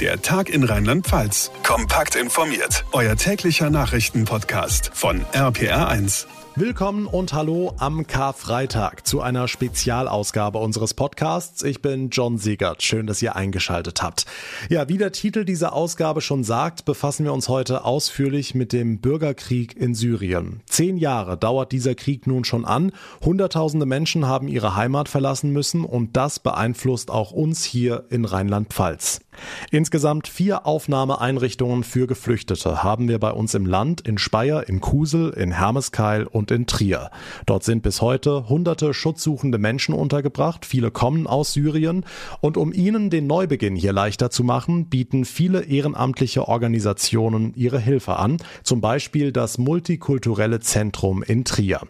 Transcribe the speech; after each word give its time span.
Der 0.00 0.20
Tag 0.20 0.48
in 0.48 0.64
Rheinland-Pfalz. 0.64 1.52
Kompakt 1.62 2.16
informiert. 2.16 2.84
Euer 2.90 3.14
täglicher 3.14 3.70
Nachrichtenpodcast 3.70 4.90
von 4.92 5.24
RPR1. 5.32 6.26
Willkommen 6.56 7.06
und 7.06 7.32
hallo 7.32 7.74
am 7.78 8.06
Karfreitag 8.06 9.06
zu 9.06 9.20
einer 9.20 9.48
Spezialausgabe 9.48 10.58
unseres 10.58 10.94
Podcasts. 10.94 11.62
Ich 11.62 11.82
bin 11.82 12.10
John 12.10 12.38
Siegert. 12.38 12.82
Schön, 12.82 13.08
dass 13.08 13.22
ihr 13.22 13.34
eingeschaltet 13.34 14.02
habt. 14.02 14.26
Ja, 14.68 14.88
wie 14.88 14.98
der 14.98 15.10
Titel 15.10 15.44
dieser 15.44 15.72
Ausgabe 15.72 16.20
schon 16.20 16.44
sagt, 16.44 16.84
befassen 16.84 17.24
wir 17.24 17.32
uns 17.32 17.48
heute 17.48 17.84
ausführlich 17.84 18.54
mit 18.54 18.72
dem 18.72 19.00
Bürgerkrieg 19.00 19.76
in 19.76 19.94
Syrien. 19.94 20.60
Zehn 20.66 20.96
Jahre 20.96 21.36
dauert 21.36 21.72
dieser 21.72 21.94
Krieg 21.96 22.28
nun 22.28 22.44
schon 22.44 22.64
an. 22.64 22.92
Hunderttausende 23.24 23.86
Menschen 23.86 24.26
haben 24.26 24.46
ihre 24.46 24.76
Heimat 24.76 25.08
verlassen 25.08 25.50
müssen 25.50 25.84
und 25.84 26.16
das 26.16 26.38
beeinflusst 26.38 27.10
auch 27.10 27.32
uns 27.32 27.64
hier 27.64 28.04
in 28.10 28.24
Rheinland-Pfalz. 28.24 29.23
Insgesamt 29.70 30.28
vier 30.28 30.66
Aufnahmeeinrichtungen 30.66 31.84
für 31.84 32.06
Geflüchtete 32.06 32.82
haben 32.82 33.08
wir 33.08 33.18
bei 33.18 33.30
uns 33.30 33.54
im 33.54 33.66
Land, 33.66 34.00
in 34.00 34.18
Speyer, 34.18 34.68
in 34.68 34.80
Kusel, 34.80 35.30
in 35.30 35.52
Hermeskeil 35.52 36.24
und 36.26 36.50
in 36.50 36.66
Trier. 36.66 37.10
Dort 37.46 37.64
sind 37.64 37.82
bis 37.82 38.00
heute 38.00 38.48
hunderte 38.48 38.94
schutzsuchende 38.94 39.58
Menschen 39.58 39.94
untergebracht, 39.94 40.64
viele 40.64 40.90
kommen 40.90 41.26
aus 41.26 41.52
Syrien 41.52 42.04
und 42.40 42.56
um 42.56 42.72
ihnen 42.72 43.10
den 43.10 43.26
Neubeginn 43.26 43.76
hier 43.76 43.92
leichter 43.92 44.30
zu 44.30 44.44
machen, 44.44 44.86
bieten 44.86 45.24
viele 45.24 45.62
ehrenamtliche 45.62 46.48
Organisationen 46.48 47.52
ihre 47.54 47.78
Hilfe 47.78 48.16
an, 48.16 48.38
zum 48.62 48.80
Beispiel 48.80 49.32
das 49.32 49.58
Multikulturelle 49.58 50.60
Zentrum 50.60 51.22
in 51.22 51.44
Trier. 51.44 51.80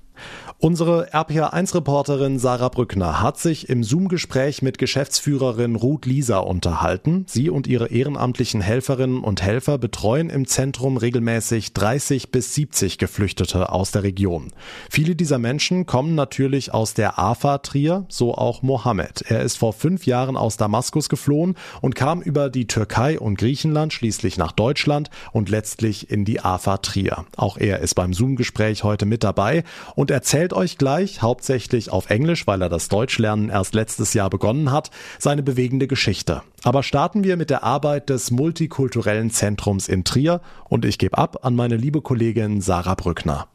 Unsere 0.58 1.12
RPA1-Reporterin 1.12 2.38
Sarah 2.38 2.70
Brückner 2.70 3.20
hat 3.20 3.38
sich 3.38 3.68
im 3.68 3.84
Zoom-Gespräch 3.84 4.62
mit 4.62 4.78
Geschäftsführerin 4.78 5.76
Ruth 5.76 6.06
Lisa 6.06 6.38
unterhalten. 6.38 7.26
Sie 7.28 7.50
und 7.50 7.66
ihre 7.66 7.88
ehrenamtlichen 7.88 8.62
Helferinnen 8.62 9.22
und 9.22 9.42
Helfer 9.42 9.76
betreuen 9.76 10.30
im 10.30 10.46
Zentrum 10.46 10.96
regelmäßig 10.96 11.74
30 11.74 12.30
bis 12.30 12.54
70 12.54 12.96
Geflüchtete 12.96 13.72
aus 13.72 13.90
der 13.90 14.04
Region. 14.04 14.52
Viele 14.88 15.16
dieser 15.16 15.38
Menschen 15.38 15.84
kommen 15.84 16.14
natürlich 16.14 16.72
aus 16.72 16.94
der 16.94 17.18
AFA 17.18 17.58
Trier, 17.58 18.06
so 18.08 18.34
auch 18.34 18.62
Mohammed. 18.62 19.22
Er 19.28 19.42
ist 19.42 19.58
vor 19.58 19.74
fünf 19.74 20.06
Jahren 20.06 20.36
aus 20.36 20.56
Damaskus 20.56 21.10
geflohen 21.10 21.56
und 21.82 21.94
kam 21.94 22.22
über 22.22 22.48
die 22.48 22.66
Türkei 22.66 23.20
und 23.20 23.38
Griechenland 23.38 23.92
schließlich 23.92 24.38
nach 24.38 24.52
Deutschland 24.52 25.10
und 25.32 25.50
letztlich 25.50 26.10
in 26.10 26.24
die 26.24 26.40
AFA 26.40 26.78
Trier. 26.78 27.26
Auch 27.36 27.58
er 27.58 27.80
ist 27.80 27.94
beim 27.94 28.14
Zoom-Gespräch 28.14 28.82
heute 28.82 29.04
mit 29.04 29.24
dabei 29.24 29.64
und 29.94 30.03
erzählt 30.10 30.52
euch 30.52 30.78
gleich, 30.78 31.22
hauptsächlich 31.22 31.90
auf 31.90 32.10
Englisch, 32.10 32.46
weil 32.46 32.62
er 32.62 32.68
das 32.68 32.88
Deutschlernen 32.88 33.48
erst 33.48 33.74
letztes 33.74 34.14
Jahr 34.14 34.30
begonnen 34.30 34.72
hat, 34.72 34.90
seine 35.18 35.42
bewegende 35.42 35.86
Geschichte. 35.86 36.42
Aber 36.62 36.82
starten 36.82 37.24
wir 37.24 37.36
mit 37.36 37.50
der 37.50 37.62
Arbeit 37.62 38.10
des 38.10 38.30
Multikulturellen 38.30 39.30
Zentrums 39.30 39.88
in 39.88 40.04
Trier 40.04 40.40
und 40.68 40.84
ich 40.84 40.98
gebe 40.98 41.18
ab 41.18 41.44
an 41.44 41.54
meine 41.54 41.76
liebe 41.76 42.00
Kollegin 42.00 42.60
Sarah 42.60 42.94
Brückner. 42.94 43.48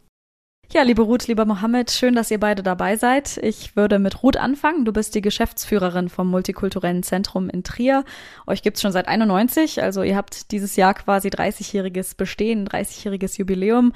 Ja, 0.71 0.83
liebe 0.83 1.01
Ruth, 1.01 1.25
lieber 1.25 1.45
Mohammed, 1.45 1.89
schön, 1.89 2.13
dass 2.13 2.29
ihr 2.29 2.39
beide 2.39 2.61
dabei 2.61 2.95
seid. 2.95 3.37
Ich 3.37 3.75
würde 3.75 3.97
mit 3.97 4.21
Ruth 4.21 4.37
anfangen. 4.37 4.85
Du 4.85 4.93
bist 4.93 5.15
die 5.15 5.21
Geschäftsführerin 5.21 6.09
vom 6.09 6.29
Multikulturellen 6.29 7.01
Zentrum 7.01 7.49
in 7.49 7.63
Trier. 7.63 8.05
Euch 8.45 8.61
gibt's 8.61 8.81
schon 8.81 8.91
seit 8.91 9.07
91, 9.07 9.81
also 9.81 10.03
ihr 10.03 10.15
habt 10.15 10.51
dieses 10.51 10.75
Jahr 10.75 10.93
quasi 10.93 11.29
30-jähriges 11.29 12.15
Bestehen, 12.15 12.67
30-jähriges 12.67 13.39
Jubiläum. 13.39 13.93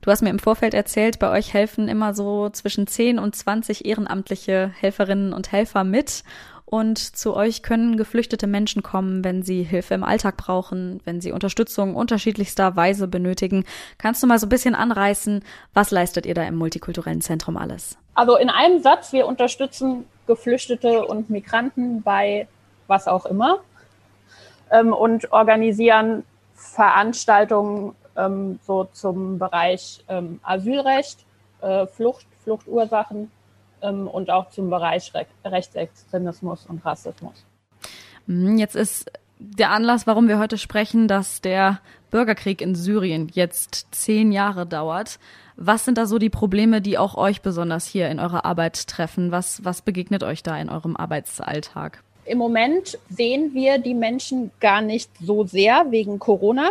Du 0.00 0.10
hast 0.10 0.22
mir 0.22 0.30
im 0.30 0.38
Vorfeld 0.38 0.72
erzählt, 0.72 1.18
bei 1.18 1.30
euch 1.30 1.52
helfen 1.52 1.86
immer 1.86 2.14
so 2.14 2.48
zwischen 2.48 2.86
10 2.86 3.18
und 3.18 3.36
20 3.36 3.84
ehrenamtliche 3.84 4.72
Helferinnen 4.80 5.32
und 5.34 5.52
Helfer 5.52 5.84
mit. 5.84 6.24
Und 6.64 6.98
zu 6.98 7.34
euch 7.34 7.62
können 7.64 7.96
geflüchtete 7.96 8.46
Menschen 8.46 8.82
kommen, 8.82 9.24
wenn 9.24 9.42
sie 9.42 9.64
Hilfe 9.64 9.94
im 9.94 10.04
Alltag 10.04 10.36
brauchen, 10.36 11.00
wenn 11.04 11.20
sie 11.20 11.32
Unterstützung 11.32 11.96
unterschiedlichster 11.96 12.76
Weise 12.76 13.08
benötigen. 13.08 13.64
Kannst 13.98 14.22
du 14.22 14.28
mal 14.28 14.38
so 14.38 14.46
ein 14.46 14.50
bisschen 14.50 14.76
anreißen, 14.76 15.44
was 15.74 15.90
leistet 15.90 16.26
ihr 16.26 16.34
da 16.34 16.44
im 16.44 16.54
multikulturellen 16.54 17.20
Zentrum 17.20 17.56
alles? 17.56 17.98
Also 18.14 18.36
in 18.36 18.50
einem 18.50 18.80
Satz, 18.82 19.12
wir 19.12 19.26
unterstützen 19.26 20.04
Geflüchtete 20.28 21.04
und 21.04 21.28
Migranten 21.28 22.02
bei 22.02 22.46
was 22.86 23.08
auch 23.08 23.26
immer 23.26 23.58
ähm, 24.70 24.92
und 24.92 25.32
organisieren 25.32 26.22
Veranstaltungen 26.54 27.96
ähm, 28.20 28.58
so 28.66 28.84
zum 28.84 29.38
Bereich 29.38 30.04
ähm, 30.08 30.40
Asylrecht, 30.42 31.24
äh, 31.60 31.86
Flucht, 31.86 32.26
Fluchtursachen 32.44 33.30
ähm, 33.82 34.06
und 34.08 34.30
auch 34.30 34.50
zum 34.50 34.70
Bereich 34.70 35.12
Re 35.14 35.26
Rechtsextremismus 35.44 36.66
und 36.66 36.84
Rassismus. 36.84 37.44
Mhm, 38.26 38.58
jetzt 38.58 38.76
ist 38.76 39.10
der 39.38 39.70
Anlass, 39.70 40.06
warum 40.06 40.28
wir 40.28 40.38
heute 40.38 40.58
sprechen, 40.58 41.08
dass 41.08 41.40
der 41.40 41.80
Bürgerkrieg 42.10 42.60
in 42.60 42.74
Syrien 42.74 43.30
jetzt 43.32 43.88
zehn 43.90 44.32
Jahre 44.32 44.66
dauert. 44.66 45.18
Was 45.56 45.84
sind 45.84 45.96
da 45.96 46.06
so 46.06 46.18
die 46.18 46.30
Probleme, 46.30 46.82
die 46.82 46.98
auch 46.98 47.16
euch 47.16 47.40
besonders 47.40 47.86
hier 47.86 48.08
in 48.10 48.20
eurer 48.20 48.44
Arbeit 48.44 48.86
treffen? 48.86 49.30
Was, 49.30 49.64
was 49.64 49.82
begegnet 49.82 50.22
euch 50.22 50.42
da 50.42 50.58
in 50.58 50.68
eurem 50.68 50.96
Arbeitsalltag? 50.96 52.02
Im 52.26 52.38
Moment 52.38 52.98
sehen 53.08 53.54
wir 53.54 53.78
die 53.78 53.94
Menschen 53.94 54.50
gar 54.60 54.82
nicht 54.82 55.10
so 55.20 55.44
sehr 55.44 55.86
wegen 55.90 56.18
Corona 56.18 56.70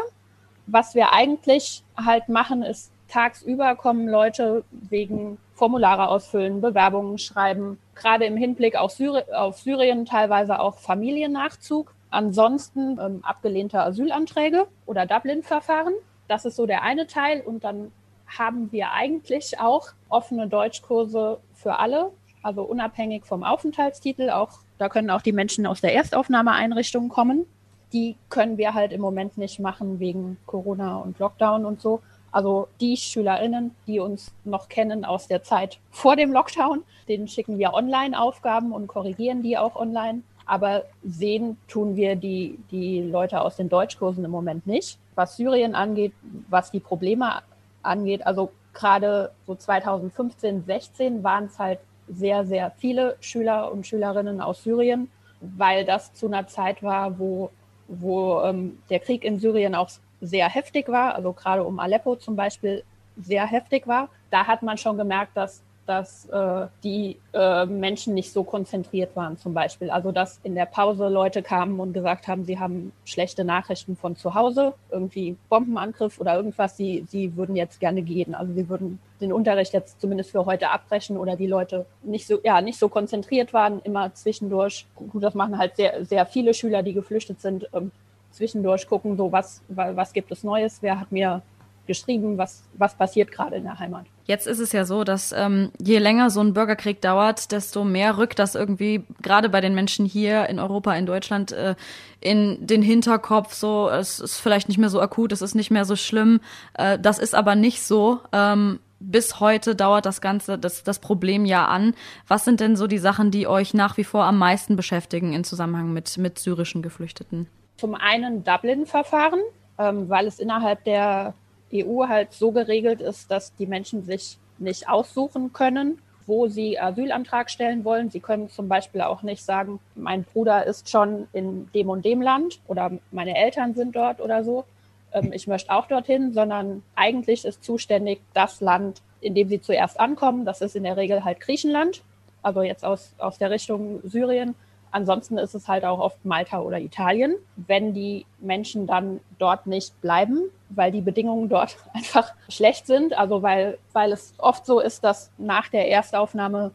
was 0.72 0.96
wir 0.96 1.14
eigentlich 1.14 1.84
halt 1.98 2.30
machen, 2.30 2.64
ist 2.64 2.92
tagsüber 3.08 3.76
kommen 3.76 4.08
Leute 4.08 4.64
wegen 4.72 5.38
Formulare 5.54 6.08
ausfüllen, 6.08 6.62
Bewerbungen 6.62 7.18
schreiben, 7.18 7.80
gerade 7.96 8.26
im 8.26 8.38
Hinblick 8.38 8.78
auf, 8.78 8.92
Syri 8.92 9.24
auf 9.34 9.60
Syrien 9.60 10.06
teilweise 10.06 10.60
auch 10.60 10.78
Familiennachzug. 10.78 11.94
Ansonsten 12.12 12.98
ähm, 13.00 13.20
abgelehnte 13.24 13.82
Asylanträge 13.82 14.68
oder 14.86 15.06
Dublin-Verfahren. 15.06 15.94
Das 16.28 16.46
ist 16.46 16.56
so 16.56 16.66
der 16.66 16.82
eine 16.84 17.08
Teil. 17.08 17.42
Und 17.42 17.64
dann 17.64 17.92
haben 18.26 18.72
wir 18.72 18.92
eigentlich 18.92 19.60
auch 19.60 19.90
offene 20.08 20.48
Deutschkurse 20.48 21.40
für 21.54 21.78
alle, 21.78 22.12
also 22.42 22.64
unabhängig 22.64 23.26
vom 23.26 23.44
Aufenthaltstitel. 23.44 24.30
Auch 24.30 24.60
da 24.78 24.90
können 24.90 25.10
auch 25.10 25.22
die 25.22 25.34
Menschen 25.34 25.68
aus 25.68 25.82
der 25.82 25.94
Erstaufnahmeeinrichtung 25.94 27.10
kommen 27.10 27.46
die 27.94 28.16
können 28.30 28.58
wir 28.58 28.74
halt 28.74 28.92
im 28.92 29.02
Moment 29.02 29.38
nicht 29.38 29.60
machen 29.60 30.00
wegen 30.00 30.38
Corona 30.46 30.98
und 30.98 31.20
Lockdown 31.20 31.66
und 31.66 31.82
so. 31.82 32.02
Also 32.32 32.68
die 32.80 32.96
SchülerInnen, 32.96 33.76
die 33.88 34.00
uns 34.00 34.32
noch 34.44 34.70
kennen 34.70 35.04
aus 35.04 35.28
der 35.28 35.44
Zeit 35.44 35.80
vor 35.90 36.16
dem 36.16 36.32
Lockdown, 36.32 36.84
denen 37.08 37.28
schicken 37.28 37.58
wir 37.58 37.74
Online-Aufgaben 37.74 38.72
und 38.72 38.88
korrigieren 38.88 39.42
die 39.42 39.58
auch 39.58 39.76
online. 39.76 40.22
Aber 40.46 40.84
sehen 41.04 41.58
tun 41.68 41.96
wir 41.96 42.16
die, 42.16 42.58
die 42.72 43.02
Leute 43.02 43.42
aus 43.42 43.56
den 43.56 43.70
Deutschkursen 43.70 44.26
im 44.26 44.32
Moment 44.32 44.66
nicht. 44.66 44.98
Was 45.16 45.38
Syrien 45.38 45.76
angeht, 45.76 46.14
was 46.50 46.72
die 46.72 46.80
Probleme 46.80 47.42
angeht, 47.84 48.26
also 48.26 48.52
gerade 48.74 49.32
so 49.46 49.56
2015, 49.56 50.64
16 50.66 51.24
waren 51.24 51.46
es 51.46 51.60
halt 51.60 51.80
sehr, 52.08 52.46
sehr 52.46 52.72
viele 52.78 53.16
Schüler 53.20 53.72
und 53.72 53.86
Schülerinnen 53.86 54.42
aus 54.42 54.64
Syrien, 54.64 55.12
weil 55.42 55.86
das 55.86 56.14
zu 56.14 56.28
einer 56.28 56.48
Zeit 56.48 56.82
war, 56.82 57.20
wo 57.20 57.52
wo 57.90 58.42
ähm, 58.42 58.78
der 58.90 59.00
Krieg 59.00 59.24
in 59.24 59.40
Syrien 59.40 59.76
auch 59.76 59.90
sehr 60.22 60.48
heftig 60.50 60.88
war, 60.90 61.16
also 61.16 61.34
gerade 61.34 61.64
um 61.64 61.80
Aleppo 61.80 62.16
zum 62.16 62.36
Beispiel 62.36 62.84
sehr 63.18 63.46
heftig 63.46 63.88
war. 63.88 64.10
Da 64.30 64.48
hat 64.48 64.64
man 64.64 64.78
schon 64.78 64.98
gemerkt, 64.98 65.36
dass 65.36 65.62
dass 65.90 66.26
äh, 66.30 66.68
die 66.84 67.18
äh, 67.34 67.66
Menschen 67.66 68.14
nicht 68.14 68.32
so 68.32 68.44
konzentriert 68.44 69.16
waren 69.16 69.40
zum 69.40 69.56
Beispiel. 69.56 69.90
Also 69.90 70.12
dass 70.12 70.40
in 70.44 70.54
der 70.54 70.68
Pause 70.68 71.10
Leute 71.10 71.42
kamen 71.42 71.80
und 71.80 71.94
gesagt 71.94 72.28
haben, 72.28 72.46
sie 72.46 72.60
haben 72.60 72.92
schlechte 73.06 73.44
Nachrichten 73.44 73.96
von 73.96 74.16
zu 74.16 74.36
Hause, 74.36 74.76
irgendwie 74.92 75.36
Bombenangriff 75.50 76.20
oder 76.20 76.36
irgendwas, 76.36 76.78
sie, 76.78 77.08
sie 77.10 77.36
würden 77.36 77.56
jetzt 77.56 77.80
gerne 77.80 78.04
gehen. 78.04 78.36
Also 78.36 78.54
sie 78.54 78.70
würden 78.70 79.00
den 79.20 79.34
Unterricht 79.34 79.74
jetzt 79.74 80.00
zumindest 80.00 80.30
für 80.30 80.46
heute 80.46 80.70
abbrechen 80.70 81.18
oder 81.18 81.36
die 81.36 81.48
Leute 81.48 81.88
nicht 82.04 82.28
so, 82.28 82.40
ja, 82.44 82.62
nicht 82.62 82.78
so 82.78 82.88
konzentriert 82.88 83.52
waren, 83.52 83.80
immer 83.80 84.14
zwischendurch. 84.14 84.86
Gut, 84.96 85.24
das 85.24 85.34
machen 85.34 85.58
halt 85.58 85.76
sehr, 85.76 86.06
sehr 86.06 86.28
viele 86.28 86.54
Schüler, 86.54 86.84
die 86.84 86.94
geflüchtet 86.94 87.42
sind, 87.42 87.68
ähm, 87.74 87.92
zwischendurch 88.30 88.88
gucken, 88.88 89.18
so 89.18 89.32
was, 89.32 89.64
was 89.70 90.14
gibt 90.14 90.32
es 90.32 90.44
Neues, 90.44 90.84
wer 90.84 91.00
hat 91.00 91.12
mir 91.12 91.42
geschrieben, 91.90 92.38
was, 92.38 92.62
was 92.78 92.94
passiert 92.94 93.32
gerade 93.32 93.56
in 93.56 93.64
der 93.64 93.80
Heimat. 93.80 94.06
Jetzt 94.26 94.46
ist 94.46 94.60
es 94.60 94.72
ja 94.72 94.86
so, 94.86 95.04
dass 95.04 95.32
ähm, 95.32 95.72
je 95.82 95.98
länger 95.98 96.30
so 96.30 96.40
ein 96.40 96.54
Bürgerkrieg 96.54 97.02
dauert, 97.02 97.52
desto 97.52 97.84
mehr 97.84 98.20
rückt 98.20 98.38
das 98.38 98.54
irgendwie 98.54 99.04
gerade 99.24 99.50
bei 99.50 99.60
den 99.60 99.74
Menschen 99.74 100.06
hier 100.06 100.48
in 100.50 100.60
Europa, 100.60 100.94
in 100.94 101.08
Deutschland 101.08 101.52
äh, 101.52 101.74
in 102.22 102.66
den 102.66 102.84
Hinterkopf. 102.84 103.56
So, 103.56 103.90
es 103.90 104.20
ist 104.20 104.38
vielleicht 104.38 104.70
nicht 104.70 104.78
mehr 104.78 104.90
so 104.90 105.02
akut, 105.02 105.32
es 105.32 105.42
ist 105.42 105.56
nicht 105.56 105.72
mehr 105.72 105.84
so 105.84 105.96
schlimm. 105.96 106.42
Äh, 106.76 107.00
das 107.00 107.18
ist 107.18 107.34
aber 107.34 107.56
nicht 107.56 107.82
so. 107.82 108.20
Ähm, 108.32 108.80
bis 109.00 109.40
heute 109.40 109.76
dauert 109.76 110.06
das 110.06 110.22
Ganze, 110.22 110.60
das, 110.60 110.84
das 110.84 111.00
Problem 111.00 111.46
ja 111.46 111.66
an. 111.66 111.96
Was 112.28 112.46
sind 112.46 112.60
denn 112.60 112.76
so 112.76 112.86
die 112.86 113.00
Sachen, 113.00 113.32
die 113.32 113.48
euch 113.48 113.74
nach 113.74 113.98
wie 113.98 114.04
vor 114.04 114.26
am 114.26 114.38
meisten 114.38 114.76
beschäftigen 114.76 115.34
im 115.34 115.44
Zusammenhang 115.44 115.92
mit, 115.92 116.20
mit 116.20 116.38
syrischen 116.38 116.84
Geflüchteten? 116.84 117.48
Zum 117.78 117.96
einen 117.96 118.44
Dublin-Verfahren, 118.44 119.40
ähm, 119.80 120.08
weil 120.08 120.28
es 120.28 120.38
innerhalb 120.38 120.84
der 120.84 121.34
EU 121.74 122.08
halt 122.08 122.34
so 122.34 122.52
geregelt 122.52 123.02
ist, 123.02 123.30
dass 123.32 123.56
die 123.56 123.68
Menschen 123.68 124.04
sich 124.04 124.38
nicht 124.58 124.90
aussuchen 124.90 125.54
können, 125.54 126.00
wo 126.28 126.48
sie 126.48 126.80
Asylantrag 126.80 127.50
stellen 127.50 127.84
wollen. 127.84 128.10
Sie 128.10 128.20
können 128.20 128.50
zum 128.50 128.68
Beispiel 128.68 129.02
auch 129.02 129.24
nicht 129.24 129.44
sagen, 129.44 129.80
mein 129.96 130.24
Bruder 130.24 130.66
ist 130.66 130.90
schon 130.90 131.28
in 131.34 131.70
dem 131.74 131.90
und 131.90 132.06
dem 132.06 132.22
Land 132.22 132.60
oder 132.68 132.92
meine 133.12 133.36
Eltern 133.36 133.74
sind 133.74 133.96
dort 133.96 134.22
oder 134.22 134.44
so. 134.44 134.66
Ähm, 135.12 135.34
ich 135.34 135.48
möchte 135.48 135.72
auch 135.72 135.88
dorthin, 135.88 136.32
sondern 136.34 136.84
eigentlich 136.96 137.46
ist 137.46 137.64
zuständig 137.64 138.22
das 138.34 138.62
Land, 138.62 139.02
in 139.22 139.34
dem 139.36 139.50
sie 139.50 139.62
zuerst 139.62 140.00
ankommen. 140.00 140.46
Das 140.46 140.62
ist 140.62 140.76
in 140.76 140.84
der 140.84 140.98
Regel 140.98 141.26
halt 141.26 141.40
Griechenland, 141.40 142.04
also 142.42 142.62
jetzt 142.62 142.86
aus, 142.86 143.14
aus 143.18 143.38
der 143.38 143.50
Richtung 143.50 144.00
Syrien. 144.04 144.56
Ansonsten 144.92 145.38
ist 145.38 145.54
es 145.54 145.68
halt 145.68 145.86
auch 145.86 146.00
oft 146.00 146.24
Malta 146.26 146.60
oder 146.60 146.80
Italien. 146.80 147.36
Wenn 147.56 147.94
die 147.94 148.26
Menschen 148.40 148.88
dann 148.88 149.20
dort 149.38 149.68
nicht 149.68 150.00
bleiben, 150.02 150.50
weil 150.70 150.92
die 150.92 151.02
Bedingungen 151.02 151.50
dort 151.50 151.78
einfach 151.94 152.34
schlecht 152.48 152.88
sind, 152.88 153.18
also 153.18 153.42
weil, 153.42 153.78
weil 153.94 154.12
es 154.12 154.34
oft 154.38 154.66
so 154.66 154.80
ist, 154.80 155.04
dass 155.04 155.32
nach 155.38 155.68
der 155.70 155.90
Erstaufnahme 155.90 156.72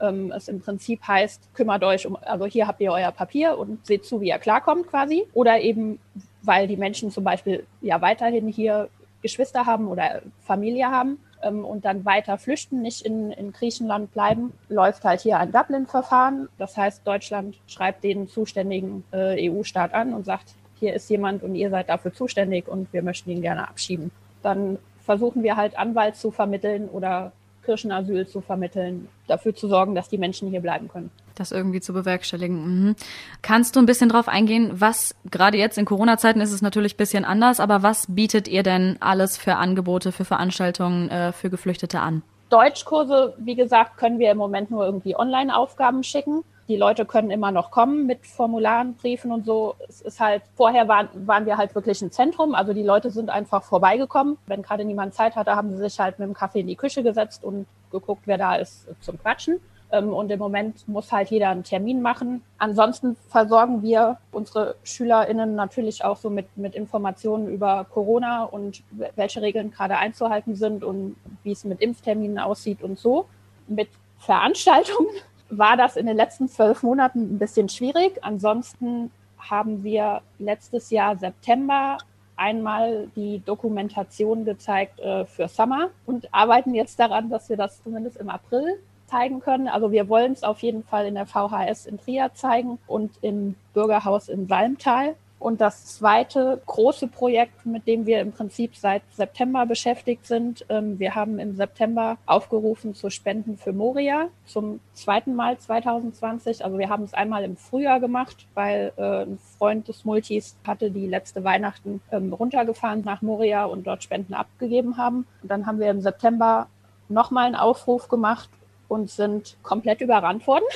ähm, 0.00 0.32
es 0.34 0.48
im 0.48 0.60
Prinzip 0.60 1.02
heißt, 1.06 1.54
kümmert 1.54 1.84
euch 1.84 2.06
um, 2.06 2.16
also 2.22 2.46
hier 2.46 2.66
habt 2.66 2.80
ihr 2.80 2.92
euer 2.92 3.12
Papier 3.12 3.58
und 3.58 3.86
seht 3.86 4.04
zu, 4.04 4.20
wie 4.20 4.28
ihr 4.28 4.38
klarkommt 4.38 4.86
quasi. 4.86 5.24
Oder 5.34 5.60
eben, 5.60 5.98
weil 6.42 6.66
die 6.66 6.76
Menschen 6.76 7.10
zum 7.10 7.24
Beispiel 7.24 7.66
ja 7.80 8.00
weiterhin 8.00 8.48
hier 8.48 8.88
Geschwister 9.22 9.66
haben 9.66 9.88
oder 9.88 10.22
Familie 10.40 10.90
haben 10.90 11.18
ähm, 11.42 11.64
und 11.64 11.84
dann 11.84 12.04
weiter 12.04 12.38
flüchten, 12.38 12.82
nicht 12.82 13.02
in, 13.02 13.32
in 13.32 13.52
Griechenland 13.52 14.12
bleiben, 14.12 14.52
läuft 14.68 15.04
halt 15.04 15.20
hier 15.20 15.38
ein 15.38 15.52
Dublin-Verfahren. 15.52 16.48
Das 16.58 16.76
heißt, 16.76 17.06
Deutschland 17.06 17.56
schreibt 17.66 18.04
den 18.04 18.28
zuständigen 18.28 19.04
äh, 19.12 19.50
EU-Staat 19.50 19.94
an 19.94 20.14
und 20.14 20.24
sagt, 20.24 20.54
hier 20.78 20.94
ist 20.94 21.10
jemand 21.10 21.42
und 21.42 21.54
ihr 21.54 21.70
seid 21.70 21.88
dafür 21.88 22.12
zuständig 22.12 22.66
und 22.66 22.92
wir 22.92 23.02
möchten 23.02 23.30
ihn 23.30 23.42
gerne 23.42 23.68
abschieben. 23.68 24.10
Dann 24.42 24.78
versuchen 25.04 25.42
wir 25.42 25.56
halt 25.56 25.78
Anwalt 25.78 26.16
zu 26.16 26.30
vermitteln 26.30 26.88
oder 26.88 27.32
Kirchenasyl 27.70 28.26
zu 28.26 28.40
vermitteln, 28.40 29.08
dafür 29.28 29.54
zu 29.54 29.68
sorgen, 29.68 29.94
dass 29.94 30.08
die 30.08 30.18
Menschen 30.18 30.50
hier 30.50 30.60
bleiben 30.60 30.88
können. 30.88 31.10
Das 31.36 31.52
irgendwie 31.52 31.80
zu 31.80 31.92
bewerkstelligen. 31.92 32.56
Mhm. 32.56 32.96
Kannst 33.42 33.76
du 33.76 33.80
ein 33.80 33.86
bisschen 33.86 34.08
drauf 34.08 34.26
eingehen, 34.26 34.72
was 34.72 35.14
gerade 35.30 35.56
jetzt 35.56 35.78
in 35.78 35.84
Corona-Zeiten 35.84 36.40
ist 36.40 36.52
es 36.52 36.62
natürlich 36.62 36.94
ein 36.94 36.96
bisschen 36.96 37.24
anders, 37.24 37.60
aber 37.60 37.84
was 37.84 38.06
bietet 38.08 38.48
ihr 38.48 38.64
denn 38.64 38.96
alles 38.98 39.36
für 39.36 39.54
Angebote, 39.54 40.10
für 40.10 40.24
Veranstaltungen 40.24 41.08
äh, 41.10 41.32
für 41.32 41.48
Geflüchtete 41.48 42.00
an? 42.00 42.22
Deutschkurse, 42.48 43.34
wie 43.38 43.54
gesagt, 43.54 43.96
können 43.96 44.18
wir 44.18 44.32
im 44.32 44.38
Moment 44.38 44.72
nur 44.72 44.84
irgendwie 44.84 45.16
Online-Aufgaben 45.16 46.02
schicken. 46.02 46.42
Die 46.70 46.76
Leute 46.76 47.04
können 47.04 47.32
immer 47.32 47.50
noch 47.50 47.72
kommen 47.72 48.06
mit 48.06 48.24
Formularen, 48.24 48.94
Briefen 48.94 49.32
und 49.32 49.44
so. 49.44 49.74
Es 49.88 50.02
ist 50.02 50.20
halt, 50.20 50.42
vorher 50.54 50.86
waren, 50.86 51.08
waren 51.26 51.44
wir 51.44 51.56
halt 51.56 51.74
wirklich 51.74 52.00
ein 52.00 52.12
Zentrum. 52.12 52.54
Also 52.54 52.72
die 52.72 52.84
Leute 52.84 53.10
sind 53.10 53.28
einfach 53.28 53.64
vorbeigekommen. 53.64 54.38
Wenn 54.46 54.62
gerade 54.62 54.84
niemand 54.84 55.12
Zeit 55.12 55.34
hatte, 55.34 55.56
haben 55.56 55.72
sie 55.72 55.78
sich 55.78 55.98
halt 55.98 56.20
mit 56.20 56.28
dem 56.28 56.34
Kaffee 56.34 56.60
in 56.60 56.68
die 56.68 56.76
Küche 56.76 57.02
gesetzt 57.02 57.42
und 57.42 57.66
geguckt, 57.90 58.22
wer 58.26 58.38
da 58.38 58.54
ist 58.54 58.86
zum 59.00 59.20
Quatschen. 59.20 59.58
Ähm, 59.90 60.12
und 60.12 60.30
im 60.30 60.38
Moment 60.38 60.86
muss 60.86 61.10
halt 61.10 61.32
jeder 61.32 61.48
einen 61.48 61.64
Termin 61.64 62.02
machen. 62.02 62.44
Ansonsten 62.58 63.16
versorgen 63.30 63.82
wir 63.82 64.18
unsere 64.30 64.76
SchülerInnen 64.84 65.56
natürlich 65.56 66.04
auch 66.04 66.18
so 66.18 66.30
mit, 66.30 66.56
mit 66.56 66.76
Informationen 66.76 67.48
über 67.48 67.84
Corona 67.90 68.44
und 68.44 68.84
welche 69.16 69.42
Regeln 69.42 69.72
gerade 69.72 69.96
einzuhalten 69.96 70.54
sind 70.54 70.84
und 70.84 71.16
wie 71.42 71.50
es 71.50 71.64
mit 71.64 71.80
Impfterminen 71.80 72.38
aussieht 72.38 72.80
und 72.80 72.96
so. 72.96 73.26
Mit 73.66 73.88
Veranstaltungen 74.20 75.08
war 75.50 75.76
das 75.76 75.96
in 75.96 76.06
den 76.06 76.16
letzten 76.16 76.48
zwölf 76.48 76.82
Monaten 76.82 77.34
ein 77.34 77.38
bisschen 77.38 77.68
schwierig. 77.68 78.18
Ansonsten 78.22 79.10
haben 79.38 79.82
wir 79.82 80.22
letztes 80.38 80.90
Jahr 80.90 81.16
September 81.16 81.98
einmal 82.36 83.08
die 83.16 83.42
Dokumentation 83.44 84.44
gezeigt 84.44 84.98
äh, 85.00 85.26
für 85.26 85.48
Summer 85.48 85.90
und 86.06 86.32
arbeiten 86.32 86.74
jetzt 86.74 86.98
daran, 86.98 87.28
dass 87.28 87.48
wir 87.48 87.56
das 87.56 87.82
zumindest 87.82 88.16
im 88.16 88.30
April 88.30 88.80
zeigen 89.06 89.40
können. 89.40 89.68
Also 89.68 89.92
wir 89.92 90.08
wollen 90.08 90.32
es 90.32 90.42
auf 90.42 90.60
jeden 90.60 90.84
Fall 90.84 91.06
in 91.06 91.14
der 91.14 91.26
VHS 91.26 91.86
in 91.86 91.98
Trier 91.98 92.30
zeigen 92.32 92.78
und 92.86 93.12
im 93.20 93.56
Bürgerhaus 93.74 94.28
in 94.28 94.46
Salmtal. 94.46 95.16
Und 95.40 95.62
das 95.62 95.86
zweite 95.86 96.60
große 96.66 97.08
Projekt, 97.08 97.64
mit 97.64 97.86
dem 97.86 98.04
wir 98.04 98.20
im 98.20 98.30
Prinzip 98.30 98.76
seit 98.76 99.02
September 99.10 99.64
beschäftigt 99.64 100.26
sind, 100.26 100.66
ähm, 100.68 100.98
wir 100.98 101.14
haben 101.14 101.38
im 101.38 101.56
September 101.56 102.18
aufgerufen 102.26 102.94
zu 102.94 103.08
Spenden 103.08 103.56
für 103.56 103.72
Moria 103.72 104.28
zum 104.44 104.80
zweiten 104.92 105.34
Mal 105.34 105.58
2020. 105.58 106.62
Also 106.62 106.78
wir 106.78 106.90
haben 106.90 107.04
es 107.04 107.14
einmal 107.14 107.42
im 107.44 107.56
Frühjahr 107.56 108.00
gemacht, 108.00 108.46
weil 108.52 108.92
äh, 108.98 109.22
ein 109.22 109.38
Freund 109.56 109.88
des 109.88 110.04
Multis 110.04 110.56
hatte 110.66 110.90
die 110.90 111.06
letzte 111.06 111.42
Weihnachten 111.42 112.02
ähm, 112.12 112.34
runtergefahren 112.34 113.00
nach 113.00 113.22
Moria 113.22 113.64
und 113.64 113.86
dort 113.86 114.02
Spenden 114.02 114.34
abgegeben 114.34 114.98
haben. 114.98 115.26
Und 115.40 115.50
dann 115.50 115.64
haben 115.64 115.80
wir 115.80 115.90
im 115.90 116.02
September 116.02 116.66
nochmal 117.08 117.46
einen 117.46 117.56
Aufruf 117.56 118.08
gemacht 118.08 118.50
und 118.88 119.10
sind 119.10 119.56
komplett 119.62 120.02
überrannt 120.02 120.46
worden 120.46 120.66